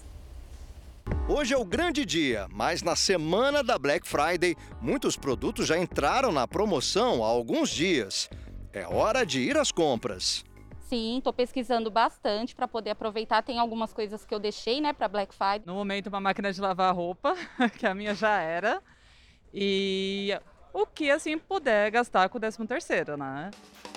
Hoje 1.28 1.54
é 1.54 1.56
o 1.56 1.64
grande 1.64 2.04
dia, 2.04 2.46
mas 2.50 2.82
na 2.82 2.96
semana 2.96 3.62
da 3.62 3.78
Black 3.78 4.06
Friday, 4.06 4.56
muitos 4.80 5.16
produtos 5.16 5.66
já 5.66 5.78
entraram 5.78 6.32
na 6.32 6.46
promoção 6.46 7.24
há 7.24 7.28
alguns 7.28 7.70
dias. 7.70 8.28
É 8.72 8.86
hora 8.86 9.24
de 9.24 9.40
ir 9.40 9.56
às 9.56 9.70
compras. 9.72 10.44
Sim, 10.80 11.18
estou 11.18 11.32
pesquisando 11.32 11.88
bastante 11.88 12.54
para 12.54 12.66
poder 12.66 12.90
aproveitar. 12.90 13.42
Tem 13.42 13.60
algumas 13.60 13.92
coisas 13.92 14.24
que 14.24 14.34
eu 14.34 14.40
deixei, 14.40 14.80
né, 14.80 14.92
para 14.92 15.06
Black 15.06 15.32
Friday. 15.32 15.62
No 15.64 15.74
momento, 15.74 16.08
uma 16.08 16.20
máquina 16.20 16.52
de 16.52 16.60
lavar 16.60 16.92
roupa, 16.92 17.36
que 17.78 17.86
a 17.86 17.94
minha 17.94 18.12
já 18.12 18.40
era. 18.40 18.82
E 19.54 20.36
o 20.72 20.86
que 20.86 21.10
assim 21.10 21.38
puder 21.38 21.90
gastar 21.90 22.28
com 22.28 22.38
o 22.38 22.40
13 22.40 22.66
terceiro, 22.66 23.16
né? 23.16 23.50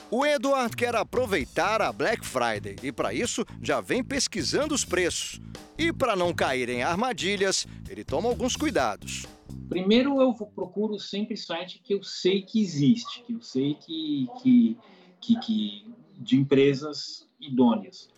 O 0.09 0.25
Eduard 0.25 0.75
quer 0.75 0.95
aproveitar 0.95 1.81
a 1.81 1.91
Black 1.91 2.23
Friday 2.25 2.75
e, 2.83 2.91
para 2.91 3.13
isso, 3.13 3.43
já 3.62 3.81
vem 3.81 4.03
pesquisando 4.03 4.75
os 4.75 4.86
preços. 4.86 5.41
E, 5.77 5.91
para 5.91 6.15
não 6.15 6.33
cair 6.33 6.69
em 6.69 6.83
armadilhas, 6.83 7.65
ele 7.89 8.03
toma 8.03 8.29
alguns 8.29 8.55
cuidados. 8.55 9.25
Primeiro, 9.67 10.21
eu 10.21 10.33
procuro 10.33 10.99
sempre 10.99 11.36
site 11.36 11.81
que 11.83 11.95
eu 11.95 12.03
sei 12.03 12.43
que 12.43 12.62
existe, 12.62 13.23
que 13.23 13.33
eu 13.33 13.41
sei 13.41 13.73
que, 13.73 14.27
que, 14.41 14.77
que, 15.19 15.39
que 15.39 15.93
de 16.19 16.38
empresas 16.38 17.27
idôneas. 17.47 18.10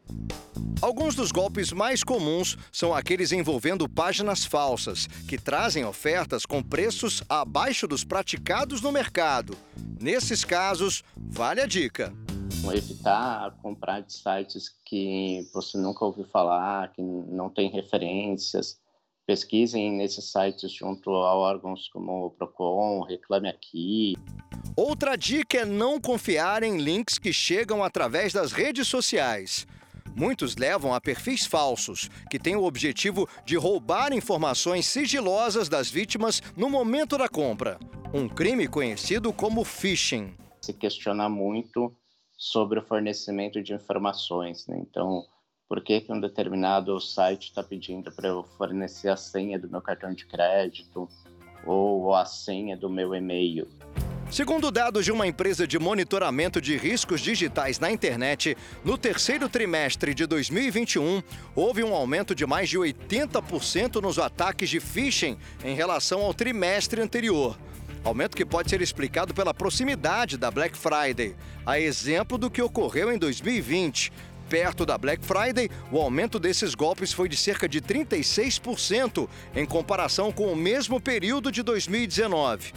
Alguns 0.81 1.15
dos 1.15 1.31
golpes 1.31 1.71
mais 1.71 2.03
comuns 2.03 2.57
são 2.71 2.93
aqueles 2.93 3.31
envolvendo 3.31 3.89
páginas 3.89 4.45
falsas, 4.45 5.07
que 5.27 5.37
trazem 5.37 5.85
ofertas 5.85 6.45
com 6.45 6.61
preços 6.61 7.23
abaixo 7.27 7.87
dos 7.87 8.03
praticados 8.03 8.81
no 8.81 8.91
mercado. 8.91 9.57
Nesses 9.99 10.43
casos, 10.43 11.03
vale 11.15 11.61
a 11.61 11.65
dica. 11.65 12.13
Evitar 12.73 13.51
comprar 13.61 14.01
de 14.01 14.13
sites 14.13 14.69
que 14.85 15.47
você 15.53 15.77
nunca 15.77 16.03
ouviu 16.03 16.25
falar, 16.25 16.91
que 16.93 17.01
não 17.01 17.49
tem 17.49 17.69
referências. 17.69 18.79
Pesquisem 19.25 19.91
nesses 19.91 20.31
sites 20.31 20.71
junto 20.71 21.09
a 21.09 21.35
órgãos 21.35 21.89
como 21.89 22.27
o 22.27 22.31
Procon, 22.31 23.01
Reclame 23.01 23.49
Aqui. 23.49 24.13
Outra 24.75 25.15
dica 25.15 25.59
é 25.59 25.65
não 25.65 25.99
confiar 25.99 26.61
em 26.61 26.77
links 26.77 27.17
que 27.17 27.33
chegam 27.33 27.83
através 27.83 28.33
das 28.33 28.51
redes 28.51 28.87
sociais. 28.87 29.65
Muitos 30.15 30.55
levam 30.55 30.93
a 30.93 31.01
perfis 31.01 31.45
falsos, 31.45 32.09
que 32.29 32.39
têm 32.39 32.55
o 32.55 32.63
objetivo 32.63 33.27
de 33.45 33.57
roubar 33.57 34.13
informações 34.13 34.85
sigilosas 34.85 35.67
das 35.67 35.89
vítimas 35.89 36.41
no 36.55 36.69
momento 36.69 37.17
da 37.17 37.27
compra. 37.27 37.79
Um 38.13 38.29
crime 38.29 38.67
conhecido 38.67 39.33
como 39.33 39.65
phishing. 39.65 40.33
Se 40.61 40.71
questiona 40.71 41.27
muito 41.27 41.93
sobre 42.37 42.79
o 42.79 42.85
fornecimento 42.85 43.61
de 43.61 43.73
informações. 43.73 44.67
Né? 44.67 44.77
Então, 44.79 45.25
por 45.67 45.81
que, 45.81 46.01
que 46.01 46.11
um 46.11 46.19
determinado 46.19 46.99
site 46.99 47.45
está 47.45 47.63
pedindo 47.63 48.11
para 48.11 48.27
eu 48.27 48.43
fornecer 48.57 49.09
a 49.09 49.17
senha 49.17 49.57
do 49.57 49.69
meu 49.69 49.81
cartão 49.81 50.13
de 50.13 50.25
crédito 50.25 51.09
ou 51.65 52.13
a 52.13 52.25
senha 52.25 52.77
do 52.77 52.89
meu 52.89 53.15
e-mail? 53.15 53.67
Segundo 54.29 54.71
dados 54.71 55.05
de 55.05 55.11
uma 55.11 55.27
empresa 55.27 55.67
de 55.67 55.77
monitoramento 55.77 56.59
de 56.59 56.75
riscos 56.77 57.21
digitais 57.21 57.79
na 57.79 57.91
internet, 57.91 58.57
no 58.83 58.97
terceiro 58.97 59.47
trimestre 59.47 60.13
de 60.13 60.25
2021, 60.25 61.21
houve 61.55 61.83
um 61.83 61.93
aumento 61.93 62.33
de 62.33 62.45
mais 62.45 62.69
de 62.69 62.77
80% 62.77 64.01
nos 64.01 64.17
ataques 64.17 64.69
de 64.69 64.79
phishing 64.79 65.37
em 65.63 65.75
relação 65.75 66.21
ao 66.21 66.33
trimestre 66.33 67.01
anterior. 67.01 67.57
Aumento 68.03 68.37
que 68.37 68.45
pode 68.45 68.69
ser 68.69 68.81
explicado 68.81 69.33
pela 69.33 69.53
proximidade 69.53 70.37
da 70.37 70.51
Black 70.51 70.77
Friday, 70.77 71.35
a 71.65 71.79
exemplo 71.79 72.37
do 72.37 72.51
que 72.51 72.61
ocorreu 72.61 73.11
em 73.11 73.17
2020. 73.17 74.11
Perto 74.49 74.85
da 74.85 74.97
Black 74.97 75.25
Friday, 75.25 75.69
o 75.91 75.99
aumento 75.99 76.39
desses 76.39 76.73
golpes 76.75 77.11
foi 77.11 77.27
de 77.27 77.35
cerca 77.35 77.67
de 77.67 77.81
36% 77.81 79.27
em 79.55 79.65
comparação 79.65 80.31
com 80.31 80.51
o 80.51 80.55
mesmo 80.55 81.01
período 81.01 81.51
de 81.51 81.63
2019. 81.63 82.73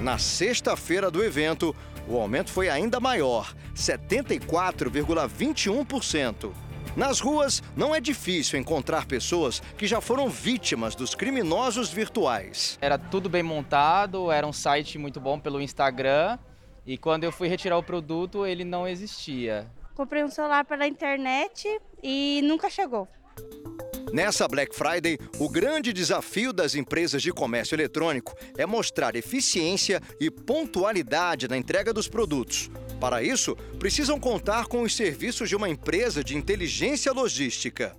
Na 0.00 0.18
sexta-feira 0.18 1.08
do 1.10 1.22
evento, 1.22 1.76
o 2.08 2.18
aumento 2.18 2.50
foi 2.50 2.68
ainda 2.68 2.98
maior, 2.98 3.54
74,21%. 3.74 6.52
Nas 6.96 7.20
ruas, 7.20 7.62
não 7.74 7.94
é 7.94 8.00
difícil 8.00 8.58
encontrar 8.58 9.06
pessoas 9.06 9.62
que 9.78 9.86
já 9.86 10.00
foram 10.00 10.28
vítimas 10.28 10.94
dos 10.94 11.14
criminosos 11.14 11.90
virtuais. 11.90 12.76
Era 12.82 12.98
tudo 12.98 13.30
bem 13.30 13.42
montado, 13.42 14.30
era 14.30 14.46
um 14.46 14.52
site 14.52 14.98
muito 14.98 15.18
bom 15.18 15.38
pelo 15.38 15.58
Instagram 15.60 16.38
e 16.84 16.98
quando 16.98 17.24
eu 17.24 17.32
fui 17.32 17.48
retirar 17.48 17.78
o 17.78 17.82
produto, 17.82 18.44
ele 18.44 18.64
não 18.64 18.86
existia. 18.86 19.66
Comprei 19.94 20.24
um 20.24 20.30
celular 20.30 20.64
pela 20.64 20.86
internet 20.86 21.80
e 22.02 22.40
nunca 22.44 22.70
chegou. 22.70 23.06
Nessa 24.12 24.46
Black 24.46 24.76
Friday, 24.76 25.18
o 25.38 25.48
grande 25.48 25.90
desafio 25.90 26.52
das 26.52 26.74
empresas 26.74 27.22
de 27.22 27.32
comércio 27.32 27.74
eletrônico 27.74 28.34
é 28.58 28.66
mostrar 28.66 29.16
eficiência 29.16 30.02
e 30.20 30.30
pontualidade 30.30 31.48
na 31.48 31.56
entrega 31.56 31.94
dos 31.94 32.08
produtos. 32.08 32.70
Para 33.00 33.22
isso, 33.22 33.56
precisam 33.78 34.20
contar 34.20 34.66
com 34.66 34.82
os 34.82 34.94
serviços 34.94 35.48
de 35.48 35.56
uma 35.56 35.68
empresa 35.68 36.22
de 36.22 36.36
inteligência 36.36 37.10
logística. 37.10 37.96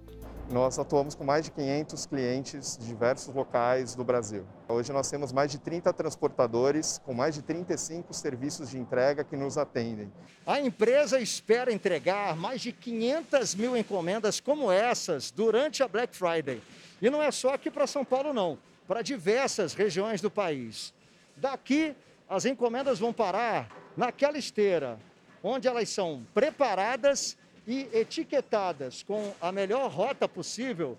Nós 0.52 0.78
atuamos 0.78 1.16
com 1.16 1.24
mais 1.24 1.46
de 1.46 1.52
500 1.52 2.06
clientes 2.06 2.78
de 2.78 2.86
diversos 2.86 3.34
locais 3.34 3.96
do 3.96 4.04
Brasil. 4.04 4.46
Hoje 4.68 4.92
nós 4.92 5.10
temos 5.10 5.32
mais 5.32 5.50
de 5.50 5.58
30 5.58 5.92
transportadores 5.94 7.02
com 7.04 7.14
mais 7.14 7.34
de 7.34 7.42
35 7.42 8.14
serviços 8.14 8.70
de 8.70 8.78
entrega 8.78 9.24
que 9.24 9.36
nos 9.36 9.58
atendem. 9.58 10.12
A 10.46 10.60
empresa 10.60 11.20
espera 11.20 11.72
entregar 11.72 12.36
mais 12.36 12.62
de 12.62 12.72
500 12.72 13.56
mil 13.56 13.78
encomendas 13.78 14.40
como 14.40 14.72
essas 14.72 15.32
durante 15.32 15.82
a 15.82 15.88
Black 15.88 16.16
Friday. 16.16 16.62
E 17.02 17.10
não 17.10 17.24
é 17.24 17.32
só 17.32 17.54
aqui 17.54 17.72
para 17.72 17.88
São 17.88 18.04
Paulo, 18.04 18.34
não, 18.34 18.58
para 18.88 19.02
diversas 19.02 19.74
regiões 19.74 20.22
do 20.22 20.30
país. 20.30 20.94
Daqui, 21.38 21.96
as 22.30 22.46
encomendas 22.46 23.00
vão 23.00 23.14
parar 23.14 23.70
naquela 23.96 24.38
esteira, 24.38 25.00
onde 25.42 25.68
elas 25.68 25.90
são 25.90 26.26
preparadas 26.34 27.38
e 27.68 27.90
etiquetadas 27.94 29.04
com 29.04 29.34
a 29.42 29.52
melhor 29.52 29.90
rota 29.90 30.28
possível 30.28 30.98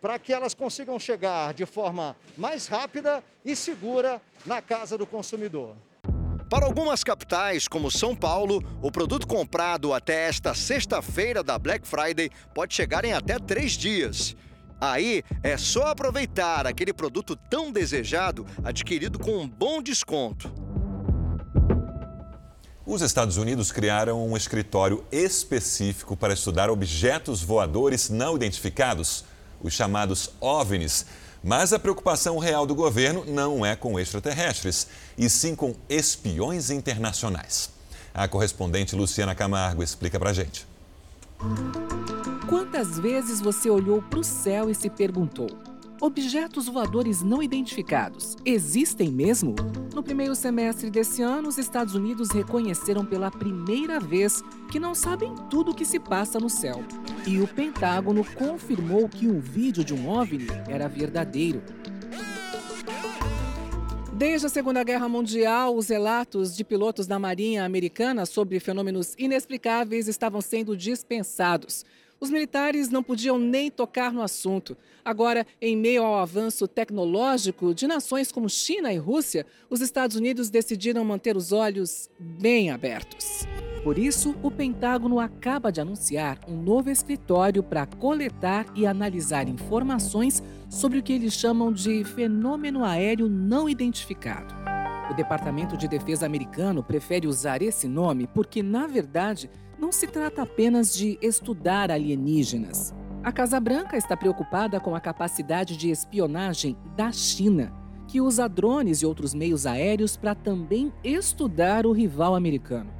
para 0.00 0.18
que 0.18 0.32
elas 0.32 0.52
consigam 0.52 0.98
chegar 0.98 1.54
de 1.54 1.64
forma 1.64 2.14
mais 2.36 2.66
rápida 2.66 3.24
e 3.44 3.56
segura 3.56 4.20
na 4.44 4.60
casa 4.60 4.98
do 4.98 5.06
consumidor. 5.06 5.74
Para 6.50 6.66
algumas 6.66 7.02
capitais, 7.02 7.66
como 7.66 7.90
São 7.90 8.14
Paulo, 8.14 8.62
o 8.82 8.92
produto 8.92 9.26
comprado 9.26 9.94
até 9.94 10.28
esta 10.28 10.54
sexta-feira 10.54 11.42
da 11.42 11.58
Black 11.58 11.88
Friday 11.88 12.30
pode 12.54 12.74
chegar 12.74 13.04
em 13.04 13.14
até 13.14 13.38
três 13.38 13.72
dias. 13.72 14.36
Aí 14.80 15.24
é 15.42 15.56
só 15.56 15.86
aproveitar 15.86 16.66
aquele 16.66 16.92
produto 16.92 17.34
tão 17.34 17.72
desejado 17.72 18.46
adquirido 18.62 19.18
com 19.18 19.38
um 19.38 19.48
bom 19.48 19.82
desconto. 19.82 20.52
Os 22.86 23.00
Estados 23.00 23.38
Unidos 23.38 23.72
criaram 23.72 24.28
um 24.28 24.36
escritório 24.36 25.02
específico 25.10 26.14
para 26.14 26.34
estudar 26.34 26.68
objetos 26.68 27.42
voadores 27.42 28.10
não 28.10 28.36
identificados, 28.36 29.24
os 29.62 29.72
chamados 29.72 30.30
OVNIs. 30.38 31.06
Mas 31.42 31.72
a 31.72 31.78
preocupação 31.78 32.36
real 32.38 32.66
do 32.66 32.74
governo 32.74 33.24
não 33.26 33.64
é 33.64 33.74
com 33.74 33.98
extraterrestres, 33.98 34.86
e 35.16 35.30
sim 35.30 35.54
com 35.54 35.74
espiões 35.88 36.68
internacionais. 36.68 37.70
A 38.12 38.28
correspondente 38.28 38.94
Luciana 38.94 39.34
Camargo 39.34 39.82
explica 39.82 40.18
pra 40.18 40.34
gente. 40.34 40.66
Quantas 42.46 42.98
vezes 42.98 43.40
você 43.40 43.70
olhou 43.70 44.02
para 44.02 44.18
o 44.18 44.24
céu 44.24 44.68
e 44.68 44.74
se 44.74 44.90
perguntou: 44.90 45.48
Objetos 46.04 46.68
voadores 46.68 47.22
não 47.22 47.42
identificados 47.42 48.36
existem 48.44 49.10
mesmo? 49.10 49.54
No 49.94 50.02
primeiro 50.02 50.34
semestre 50.34 50.90
desse 50.90 51.22
ano, 51.22 51.48
os 51.48 51.56
Estados 51.56 51.94
Unidos 51.94 52.30
reconheceram 52.30 53.06
pela 53.06 53.30
primeira 53.30 53.98
vez 53.98 54.42
que 54.70 54.78
não 54.78 54.94
sabem 54.94 55.34
tudo 55.48 55.70
o 55.70 55.74
que 55.74 55.86
se 55.86 55.98
passa 55.98 56.38
no 56.38 56.50
céu. 56.50 56.84
E 57.26 57.40
o 57.40 57.48
Pentágono 57.48 58.22
confirmou 58.22 59.08
que 59.08 59.26
um 59.26 59.40
vídeo 59.40 59.82
de 59.82 59.94
um 59.94 60.06
OVNI 60.10 60.46
era 60.68 60.88
verdadeiro. 60.88 61.62
Desde 64.12 64.46
a 64.46 64.50
Segunda 64.50 64.84
Guerra 64.84 65.08
Mundial, 65.08 65.74
os 65.74 65.88
relatos 65.88 66.54
de 66.54 66.64
pilotos 66.64 67.06
da 67.06 67.18
Marinha 67.18 67.64
Americana 67.64 68.26
sobre 68.26 68.60
fenômenos 68.60 69.14
inexplicáveis 69.16 70.06
estavam 70.06 70.42
sendo 70.42 70.76
dispensados. 70.76 71.82
Os 72.24 72.30
militares 72.30 72.88
não 72.88 73.02
podiam 73.02 73.38
nem 73.38 73.70
tocar 73.70 74.10
no 74.10 74.22
assunto. 74.22 74.74
Agora, 75.04 75.46
em 75.60 75.76
meio 75.76 76.02
ao 76.02 76.18
avanço 76.18 76.66
tecnológico 76.66 77.74
de 77.74 77.86
nações 77.86 78.32
como 78.32 78.48
China 78.48 78.90
e 78.90 78.96
Rússia, 78.96 79.44
os 79.68 79.82
Estados 79.82 80.16
Unidos 80.16 80.48
decidiram 80.48 81.04
manter 81.04 81.36
os 81.36 81.52
olhos 81.52 82.08
bem 82.18 82.70
abertos. 82.70 83.46
Por 83.82 83.98
isso, 83.98 84.34
o 84.42 84.50
Pentágono 84.50 85.20
acaba 85.20 85.70
de 85.70 85.82
anunciar 85.82 86.40
um 86.48 86.56
novo 86.62 86.88
escritório 86.88 87.62
para 87.62 87.84
coletar 87.84 88.64
e 88.74 88.86
analisar 88.86 89.46
informações 89.46 90.42
sobre 90.70 91.00
o 91.00 91.02
que 91.02 91.12
eles 91.12 91.34
chamam 91.34 91.70
de 91.70 92.04
fenômeno 92.04 92.82
aéreo 92.82 93.28
não 93.28 93.68
identificado. 93.68 94.54
O 95.10 95.14
Departamento 95.14 95.76
de 95.76 95.86
Defesa 95.86 96.24
americano 96.24 96.82
prefere 96.82 97.26
usar 97.26 97.60
esse 97.60 97.86
nome 97.86 98.26
porque, 98.26 98.62
na 98.62 98.86
verdade, 98.86 99.50
não 99.84 99.92
se 99.92 100.06
trata 100.06 100.40
apenas 100.40 100.94
de 100.94 101.18
estudar 101.20 101.90
alienígenas. 101.90 102.94
A 103.22 103.30
Casa 103.30 103.60
Branca 103.60 103.98
está 103.98 104.16
preocupada 104.16 104.80
com 104.80 104.94
a 104.94 105.00
capacidade 105.00 105.76
de 105.76 105.90
espionagem 105.90 106.74
da 106.96 107.12
China, 107.12 107.70
que 108.08 108.18
usa 108.18 108.48
drones 108.48 109.02
e 109.02 109.06
outros 109.06 109.34
meios 109.34 109.66
aéreos 109.66 110.16
para 110.16 110.34
também 110.34 110.90
estudar 111.04 111.84
o 111.84 111.92
rival 111.92 112.34
americano. 112.34 112.90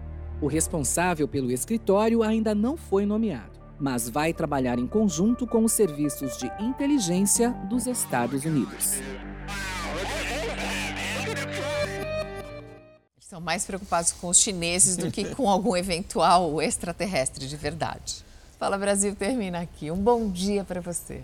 O 0.42 0.46
responsável 0.46 1.26
pelo 1.26 1.50
escritório 1.50 2.22
ainda 2.22 2.54
não 2.54 2.76
foi 2.76 3.06
nomeado, 3.06 3.58
mas 3.80 4.10
vai 4.10 4.34
trabalhar 4.34 4.78
em 4.78 4.86
conjunto 4.86 5.46
com 5.46 5.64
os 5.64 5.72
serviços 5.72 6.36
de 6.36 6.52
inteligência 6.62 7.48
dos 7.70 7.86
Estados 7.86 8.44
Unidos. 8.44 9.00
Estão 13.24 13.40
mais 13.40 13.64
preocupados 13.64 14.12
com 14.12 14.28
os 14.28 14.38
chineses 14.38 14.98
do 14.98 15.10
que 15.10 15.24
com 15.34 15.48
algum 15.48 15.74
eventual 15.74 16.60
extraterrestre 16.60 17.48
de 17.48 17.56
verdade. 17.56 18.22
Fala 18.58 18.76
Brasil 18.76 19.16
termina 19.16 19.60
aqui. 19.60 19.90
Um 19.90 19.96
bom 19.96 20.28
dia 20.28 20.62
para 20.62 20.78
você. 20.82 21.22